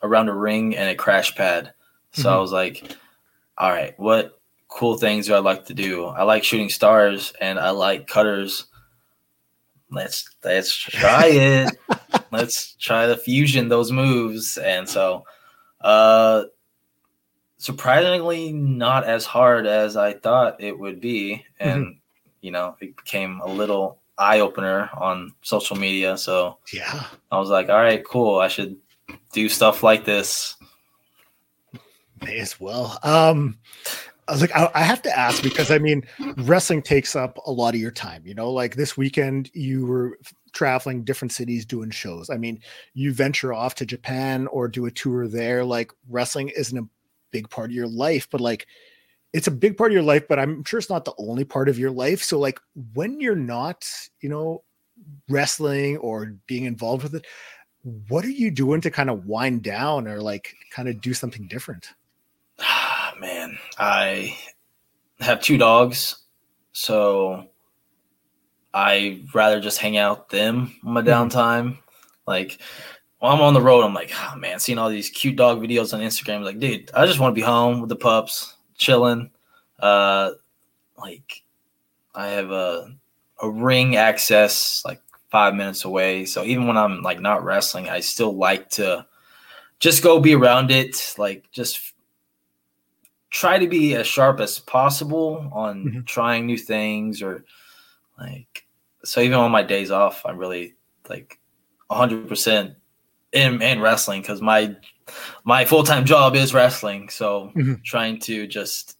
around 0.02 0.28
a 0.28 0.34
ring 0.34 0.76
and 0.76 0.90
a 0.90 0.94
crash 0.94 1.34
pad. 1.34 1.72
So 2.12 2.28
mm-hmm. 2.28 2.36
I 2.36 2.40
was 2.40 2.52
like, 2.52 2.96
all 3.56 3.70
right, 3.70 3.98
what 3.98 4.40
cool 4.68 4.96
things 4.96 5.26
do 5.26 5.34
I 5.34 5.38
like 5.38 5.66
to 5.66 5.74
do? 5.74 6.06
I 6.06 6.22
like 6.22 6.44
shooting 6.44 6.68
stars 6.68 7.32
and 7.40 7.58
I 7.58 7.70
like 7.70 8.06
cutters. 8.06 8.66
Let's 9.90 10.28
let's 10.44 10.74
try 10.76 11.26
it. 11.32 11.76
let's 12.30 12.74
try 12.74 13.06
the 13.06 13.16
fusion 13.16 13.68
those 13.68 13.90
moves. 13.90 14.58
And 14.58 14.88
so 14.88 15.24
uh 15.80 16.44
surprisingly 17.58 18.52
not 18.52 19.04
as 19.04 19.24
hard 19.24 19.66
as 19.66 19.96
I 19.96 20.12
thought 20.12 20.60
it 20.60 20.78
would 20.78 21.00
be. 21.00 21.44
And, 21.58 21.86
mm-hmm. 21.86 21.98
you 22.40 22.50
know, 22.52 22.76
it 22.80 22.96
became 22.96 23.40
a 23.40 23.48
little 23.48 23.98
eye 24.16 24.40
opener 24.40 24.88
on 24.96 25.34
social 25.42 25.76
media. 25.76 26.16
So, 26.16 26.58
yeah, 26.72 27.04
I 27.30 27.38
was 27.38 27.50
like, 27.50 27.68
all 27.68 27.76
right, 27.76 28.04
cool. 28.04 28.38
I 28.38 28.48
should 28.48 28.76
do 29.32 29.48
stuff 29.48 29.82
like 29.82 30.04
this. 30.04 30.56
May 32.22 32.38
as 32.38 32.58
well. 32.58 32.98
Um, 33.02 33.58
like 34.28 34.54
I, 34.54 34.70
I 34.74 34.82
have 34.82 35.02
to 35.02 35.18
ask 35.18 35.42
because 35.42 35.70
I 35.70 35.78
mean, 35.78 36.04
wrestling 36.38 36.82
takes 36.82 37.16
up 37.16 37.38
a 37.46 37.52
lot 37.52 37.74
of 37.74 37.80
your 37.80 37.90
time. 37.90 38.22
You 38.26 38.34
know, 38.34 38.50
like 38.50 38.76
this 38.76 38.96
weekend 38.96 39.50
you 39.54 39.86
were 39.86 40.18
traveling 40.52 41.04
different 41.04 41.32
cities 41.32 41.64
doing 41.64 41.90
shows. 41.90 42.30
I 42.30 42.36
mean, 42.36 42.60
you 42.94 43.12
venture 43.12 43.52
off 43.52 43.74
to 43.76 43.86
Japan 43.86 44.46
or 44.48 44.68
do 44.68 44.86
a 44.86 44.90
tour 44.90 45.28
there. 45.28 45.64
Like 45.64 45.92
wrestling 46.08 46.50
isn't 46.56 46.76
a 46.76 46.88
big 47.30 47.48
part 47.50 47.70
of 47.70 47.76
your 47.76 47.86
life, 47.86 48.28
but 48.30 48.40
like 48.40 48.66
it's 49.32 49.46
a 49.46 49.52
big 49.52 49.76
part 49.76 49.90
of 49.90 49.94
your 49.94 50.02
life, 50.02 50.26
but 50.28 50.38
I'm 50.38 50.64
sure 50.64 50.78
it's 50.78 50.90
not 50.90 51.04
the 51.04 51.14
only 51.18 51.44
part 51.44 51.68
of 51.68 51.78
your 51.78 51.90
life. 51.90 52.22
So 52.22 52.38
like 52.38 52.58
when 52.94 53.20
you're 53.20 53.36
not, 53.36 53.86
you 54.20 54.28
know, 54.28 54.62
wrestling 55.28 55.98
or 55.98 56.34
being 56.46 56.64
involved 56.64 57.02
with 57.02 57.14
it, 57.14 57.26
what 57.82 58.24
are 58.24 58.30
you 58.30 58.50
doing 58.50 58.80
to 58.82 58.90
kind 58.90 59.10
of 59.10 59.26
wind 59.26 59.62
down 59.62 60.08
or 60.08 60.20
like 60.20 60.54
kind 60.70 60.88
of 60.88 61.00
do 61.00 61.14
something 61.14 61.46
different? 61.48 61.88
Ah, 62.60 63.14
man, 63.20 63.58
I 63.78 64.36
have 65.20 65.40
two 65.40 65.58
dogs, 65.58 66.22
so 66.72 67.46
I 68.74 69.22
rather 69.34 69.60
just 69.60 69.78
hang 69.78 69.96
out 69.96 70.28
them 70.28 70.74
on 70.84 70.92
my 70.92 71.02
mm-hmm. 71.02 71.08
downtime. 71.08 71.78
Like 72.26 72.60
while 73.18 73.34
I'm 73.34 73.42
on 73.42 73.54
the 73.54 73.62
road, 73.62 73.84
I'm 73.84 73.94
like, 73.94 74.12
oh 74.14 74.36
man, 74.36 74.58
seeing 74.58 74.78
all 74.78 74.90
these 74.90 75.10
cute 75.10 75.36
dog 75.36 75.60
videos 75.60 75.94
on 75.94 76.00
Instagram, 76.00 76.44
like, 76.44 76.58
dude, 76.58 76.90
I 76.94 77.06
just 77.06 77.18
want 77.18 77.32
to 77.32 77.40
be 77.40 77.44
home 77.44 77.80
with 77.80 77.88
the 77.88 77.96
pups, 77.96 78.56
chilling. 78.76 79.30
Uh, 79.78 80.32
like, 80.96 81.42
I 82.14 82.28
have 82.28 82.50
a 82.50 82.94
a 83.40 83.48
ring 83.48 83.96
access 83.96 84.82
like 84.84 85.00
five 85.30 85.54
minutes 85.54 85.84
away, 85.84 86.24
so 86.24 86.44
even 86.44 86.66
when 86.66 86.76
I'm 86.76 87.02
like 87.02 87.20
not 87.20 87.44
wrestling, 87.44 87.88
I 87.88 88.00
still 88.00 88.36
like 88.36 88.70
to 88.70 89.06
just 89.80 90.02
go 90.02 90.20
be 90.20 90.34
around 90.34 90.70
it, 90.70 91.14
like 91.18 91.50
just 91.50 91.94
try 93.30 93.58
to 93.58 93.68
be 93.68 93.94
as 93.94 94.06
sharp 94.06 94.40
as 94.40 94.58
possible 94.58 95.48
on 95.52 95.84
mm-hmm. 95.84 96.00
trying 96.02 96.46
new 96.46 96.56
things 96.56 97.22
or 97.22 97.44
like 98.18 98.64
so 99.04 99.20
even 99.20 99.36
on 99.38 99.50
my 99.50 99.62
days 99.62 99.90
off 99.90 100.22
i'm 100.24 100.38
really 100.38 100.74
like 101.10 101.38
100% 101.90 102.74
in, 103.32 103.62
in 103.62 103.80
wrestling 103.80 104.20
because 104.20 104.40
my 104.40 104.74
my 105.44 105.64
full 105.64 105.82
time 105.82 106.04
job 106.04 106.34
is 106.34 106.54
wrestling. 106.54 107.08
So 107.08 107.52
mm-hmm. 107.56 107.74
trying 107.84 108.18
to 108.20 108.46
just 108.46 108.96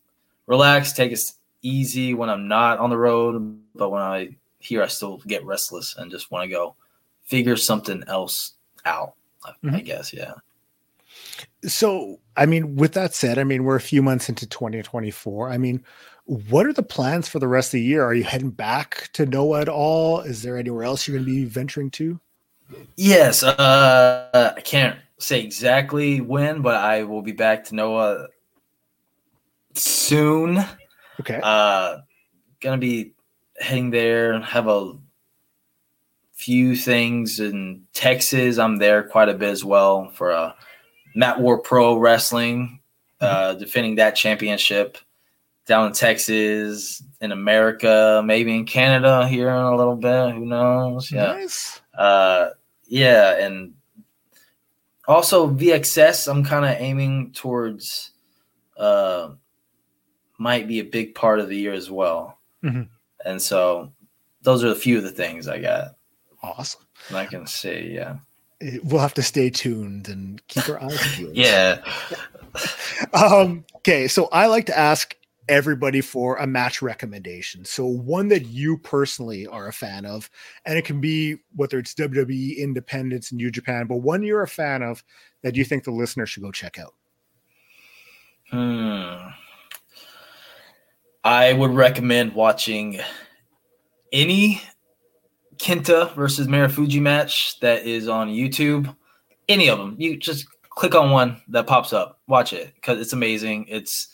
relax, 0.47 0.93
take 0.93 1.13
it 1.13 1.21
easy 1.63 2.15
when 2.15 2.31
I'm 2.31 2.49
not 2.49 2.79
on 2.79 2.91
the 2.91 2.99
road, 2.99 3.59
but 3.75 3.91
when 3.91 4.03
I 4.03 4.37
here, 4.59 4.83
I 4.83 4.87
still 4.87 5.19
get 5.27 5.45
restless 5.45 5.97
and 5.97 6.11
just 6.11 6.31
want 6.31 6.45
to 6.45 6.55
go 6.55 6.75
figure 7.23 7.57
something 7.57 8.03
else 8.07 8.55
out. 8.85 9.15
Mm-hmm. 9.47 9.77
I 9.77 9.81
guess, 9.81 10.13
yeah. 10.13 10.35
So, 11.65 12.21
I 12.37 12.47
mean, 12.47 12.77
with 12.77 12.93
that 12.93 13.15
said, 13.15 13.39
I 13.39 13.45
mean, 13.45 13.65
we're 13.65 13.77
a 13.77 13.81
few 13.81 14.03
months 14.03 14.29
into 14.29 14.47
2024. 14.47 15.51
I 15.51 15.59
mean, 15.59 15.83
what 16.25 16.67
are 16.67 16.73
the 16.73 16.83
plans 16.83 17.29
for 17.29 17.39
the 17.39 17.49
rest 17.49 17.69
of 17.69 17.73
the 17.73 17.83
year? 17.83 18.05
Are 18.05 18.15
you 18.15 18.25
heading 18.25 18.51
back 18.51 19.11
to 19.15 19.27
Noah 19.27 19.63
at 19.63 19.69
all? 19.69 20.21
Is 20.21 20.43
there 20.43 20.59
anywhere 20.59 20.85
else 20.85 21.07
you're 21.07 21.17
going 21.17 21.27
to 21.27 21.31
be 21.31 21.45
venturing 21.45 21.91
to? 21.93 22.21
Yes, 22.97 23.43
uh, 23.43 24.53
I 24.57 24.61
can't 24.61 24.99
say 25.19 25.41
exactly 25.41 26.21
when, 26.21 26.63
but 26.63 26.77
I 26.77 27.05
will 27.05 27.23
be 27.23 27.33
back 27.33 27.65
to 27.65 27.75
Noah 27.75 28.29
soon. 29.75 30.65
Okay. 31.21 31.41
Uh, 31.43 31.99
gonna 32.61 32.79
be 32.79 33.15
heading 33.61 33.91
there. 33.91 34.41
Have 34.41 34.69
a 34.69 34.95
few 36.35 36.77
things 36.77 37.41
in 37.41 37.83
Texas. 37.93 38.59
I'm 38.59 38.77
there 38.77 39.03
quite 39.03 39.29
a 39.29 39.35
bit 39.35 39.51
as 39.51 39.65
well 39.65 40.11
for 40.11 40.31
a 40.31 40.37
uh, 40.37 40.53
Mat 41.15 41.41
War 41.41 41.59
Pro 41.59 41.97
Wrestling, 41.99 42.81
uh, 43.21 43.51
mm-hmm. 43.51 43.59
defending 43.59 43.97
that 43.97 44.15
championship 44.15 44.99
down 45.67 45.89
in 45.89 45.93
Texas, 45.93 47.03
in 47.21 47.33
America, 47.33 48.23
maybe 48.25 48.55
in 48.55 48.65
Canada 48.65 49.27
here 49.27 49.49
in 49.49 49.57
a 49.57 49.77
little 49.77 49.97
bit. 49.97 50.35
Who 50.35 50.47
knows? 50.47 51.11
Yeah. 51.11 51.33
Nice. 51.33 51.81
Uh, 51.97 52.51
yeah, 52.87 53.37
and 53.45 53.75
also 55.07 55.51
VXS. 55.51 56.29
I'm 56.29 56.45
kind 56.45 56.65
of 56.65 56.81
aiming 56.81 57.33
towards. 57.33 58.13
Uh, 58.77 59.31
might 60.39 60.69
be 60.69 60.79
a 60.79 60.85
big 60.85 61.17
part 61.17 61.41
of 61.41 61.49
the 61.49 61.57
year 61.57 61.73
as 61.73 61.91
well. 61.91 62.39
Mm-hmm. 62.63 62.83
And 63.25 63.41
so 63.41 63.93
those 64.43 64.65
are 64.65 64.69
a 64.69 64.75
few 64.75 64.99
of 64.99 65.05
the 65.05 65.11
things 65.11 65.49
I 65.49 65.59
got. 65.59 65.97
Awesome. 66.43 66.83
I 67.13 67.27
can 67.27 67.47
see, 67.47 67.93
yeah. 67.95 68.19
We'll 68.83 69.01
have 69.01 69.15
to 69.15 69.23
stay 69.23 69.51
tuned 69.51 70.09
and 70.09 70.45
keep 70.49 70.69
our 70.69 70.83
eyes 70.83 71.17
peeled. 71.17 71.37
yeah. 71.37 71.81
um, 73.13 73.65
okay, 73.77 74.09
so 74.09 74.29
I 74.33 74.47
like 74.47 74.67
to 74.67 74.79
ask 74.79 75.15
everybody 75.49 76.01
for 76.01 76.37
a 76.37 76.47
match 76.47 76.83
recommendation. 76.83 77.65
So 77.65 77.87
one 77.87 78.29
that 78.29 78.47
you 78.47 78.79
personally 78.79 79.47
are 79.47 79.69
a 79.69 79.73
fan 79.73 80.05
of, 80.05 80.31
and 80.65 80.77
it 80.77 80.85
can 80.85 81.01
be 81.01 81.37
whether 81.57 81.79
it's 81.79 81.95
WWE, 81.95 82.57
Independence, 82.57 83.33
New 83.33 83.51
Japan, 83.51 83.87
but 83.87 83.97
one 83.97 84.23
you're 84.23 84.43
a 84.43 84.49
fan 84.49 84.83
of 84.83 85.03
that 85.43 85.57
you 85.57 85.65
think 85.65 85.85
the 85.85 85.91
listener 85.91 86.27
should 86.27 86.43
go 86.43 86.53
check 86.53 86.79
out. 86.79 86.95
Hmm. 88.51 89.29
I 91.25 91.53
would 91.53 91.73
recommend 91.73 92.35
watching 92.35 93.01
any 94.13 94.63
Kenta 95.59 96.15
versus 96.15 96.47
Marufuji 96.47 97.01
match 97.01 97.59
that 97.61 97.85
is 97.85 98.09
on 98.09 98.29
YouTube. 98.29 98.95
Any 99.49 99.69
of 99.69 99.79
them. 99.79 99.97
You 99.99 100.17
just 100.17 100.47
click 100.71 100.95
on 100.95 101.11
one 101.11 101.41
that 101.49 101.67
pops 101.67 101.93
up. 101.93 102.21
Watch 102.29 102.53
it 102.53 102.73
because 102.77 103.01
it's 103.01 103.13
amazing. 103.13 103.67
It's 103.69 104.09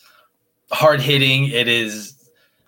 hard 0.70 1.00
hitting. 1.00 1.48
It 1.48 1.68
is 1.68 2.14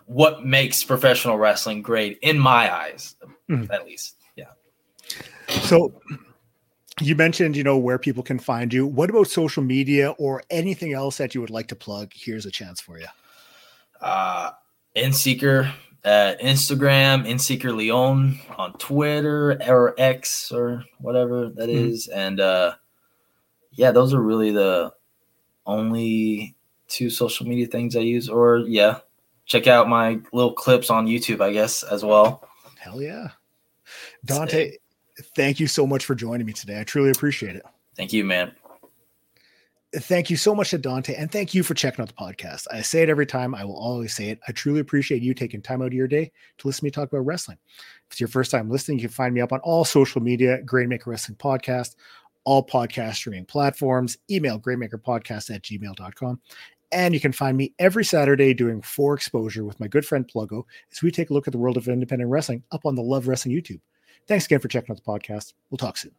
what 0.07 0.44
makes 0.44 0.85
professional 0.85 1.38
wrestling 1.38 1.83
great 1.83 2.18
in 2.22 2.38
my 2.38 2.72
eyes, 2.72 3.16
mm-hmm. 3.49 3.70
at 3.72 3.87
least. 3.87 4.16
Yeah. 4.37 4.51
So 5.49 5.92
you 7.01 7.16
mentioned, 7.16 7.57
you 7.57 7.64
know, 7.64 7.77
where 7.79 7.99
people 7.99 8.22
can 8.22 8.38
find 8.38 8.72
you. 8.72 8.87
What 8.87 9.11
about 9.11 9.29
social 9.29 9.62
media 9.62 10.11
or 10.18 10.42
anything 10.51 10.92
else 10.92 11.16
that 11.18 11.35
you 11.35 11.40
would 11.40 11.51
like 11.51 11.68
to 11.68 11.77
plug? 11.77 12.12
Here's 12.14 12.46
a 12.46 12.51
chance 12.51 12.81
for 12.81 12.99
you. 12.99 13.07
Uh, 14.00 14.50
Inseeker 14.96 15.72
at 16.04 16.40
Instagram, 16.40 17.26
Inseeker 17.26 17.74
Leon 17.74 18.38
on 18.56 18.72
Twitter 18.74 19.61
or 19.66 19.94
X 19.98 20.52
or 20.52 20.85
whatever 20.98 21.48
that 21.50 21.68
mm-hmm. 21.68 21.88
is, 21.88 22.09
and 22.09 22.40
uh, 22.40 22.74
yeah, 23.72 23.90
those 23.90 24.14
are 24.14 24.22
really 24.22 24.52
the 24.52 24.92
only 25.66 26.54
two 26.88 27.11
social 27.11 27.46
media 27.46 27.66
things 27.66 27.96
I 27.96 28.00
use. 28.00 28.28
Or 28.28 28.59
yeah, 28.59 28.98
check 29.44 29.66
out 29.66 29.88
my 29.88 30.20
little 30.32 30.52
clips 30.52 30.90
on 30.90 31.06
YouTube, 31.06 31.40
I 31.40 31.52
guess, 31.52 31.82
as 31.82 32.04
well. 32.04 32.48
Hell 32.78 33.02
yeah, 33.02 33.30
Dante! 34.24 34.76
Thank 35.35 35.61
you 35.61 35.66
so 35.66 35.87
much 35.87 36.04
for 36.04 36.14
joining 36.14 36.46
me 36.46 36.52
today. 36.52 36.80
I 36.80 36.85
truly 36.85 37.11
appreciate 37.11 37.56
it. 37.56 37.66
Thank 37.96 38.12
you, 38.12 38.24
man 38.24 38.52
thank 39.98 40.30
you 40.30 40.37
so 40.37 40.54
much 40.54 40.70
to 40.70 40.78
Dante, 40.78 41.14
and 41.14 41.30
thank 41.30 41.54
you 41.54 41.62
for 41.62 41.74
checking 41.74 42.02
out 42.02 42.09
the 42.09 42.14
podcast. 42.14 42.66
I 42.70 42.82
say 42.82 43.02
it 43.02 43.09
every 43.09 43.26
time. 43.26 43.54
I 43.54 43.64
will 43.64 43.76
always 43.76 44.14
say 44.14 44.30
it. 44.30 44.40
I 44.46 44.52
truly 44.52 44.80
appreciate 44.80 45.22
you 45.22 45.35
taking 45.35 45.62
time 45.62 45.82
out 45.82 45.88
of 45.88 45.94
your 45.94 46.09
day 46.09 46.32
to 46.59 46.66
listen 46.66 46.80
to 46.80 46.85
me 46.85 46.90
talk 46.90 47.09
about 47.12 47.26
wrestling. 47.26 47.59
If 47.68 48.12
it's 48.12 48.20
your 48.20 48.28
first 48.28 48.50
time 48.50 48.70
listening, 48.70 48.98
you 48.98 49.09
can 49.09 49.14
find 49.14 49.35
me 49.35 49.40
up 49.40 49.52
on 49.52 49.61
all 49.61 49.85
social 49.85 50.20
media, 50.20 50.61
Grainmaker 50.62 51.06
Wrestling 51.06 51.37
Podcast, 51.37 51.96
all 52.44 52.64
podcast 52.64 53.14
streaming 53.14 53.44
platforms, 53.44 54.18
email 54.30 54.59
grainmakerpodcast 54.59 55.54
at 55.54 55.62
gmail.com. 55.62 56.40
And 56.92 57.12
you 57.12 57.20
can 57.20 57.32
find 57.32 57.56
me 57.56 57.74
every 57.78 58.04
Saturday 58.04 58.54
doing 58.54 58.80
four 58.80 59.14
exposure 59.14 59.64
with 59.64 59.80
my 59.80 59.88
good 59.88 60.06
friend 60.06 60.28
Pluggo 60.32 60.64
as 60.92 61.02
we 61.02 61.11
take 61.11 61.30
a 61.30 61.35
look 61.35 61.48
at 61.48 61.52
the 61.52 61.59
world 61.59 61.76
of 61.76 61.88
independent 61.88 62.30
wrestling 62.30 62.62
up 62.70 62.87
on 62.87 62.94
the 62.94 63.02
Love 63.02 63.28
Wrestling 63.28 63.54
YouTube. 63.54 63.80
Thanks 64.28 64.46
again 64.46 64.61
for 64.61 64.68
checking 64.68 64.92
out 64.92 64.96
the 64.96 65.11
podcast. 65.11 65.54
We'll 65.70 65.78
talk 65.78 65.96
soon. 65.96 66.12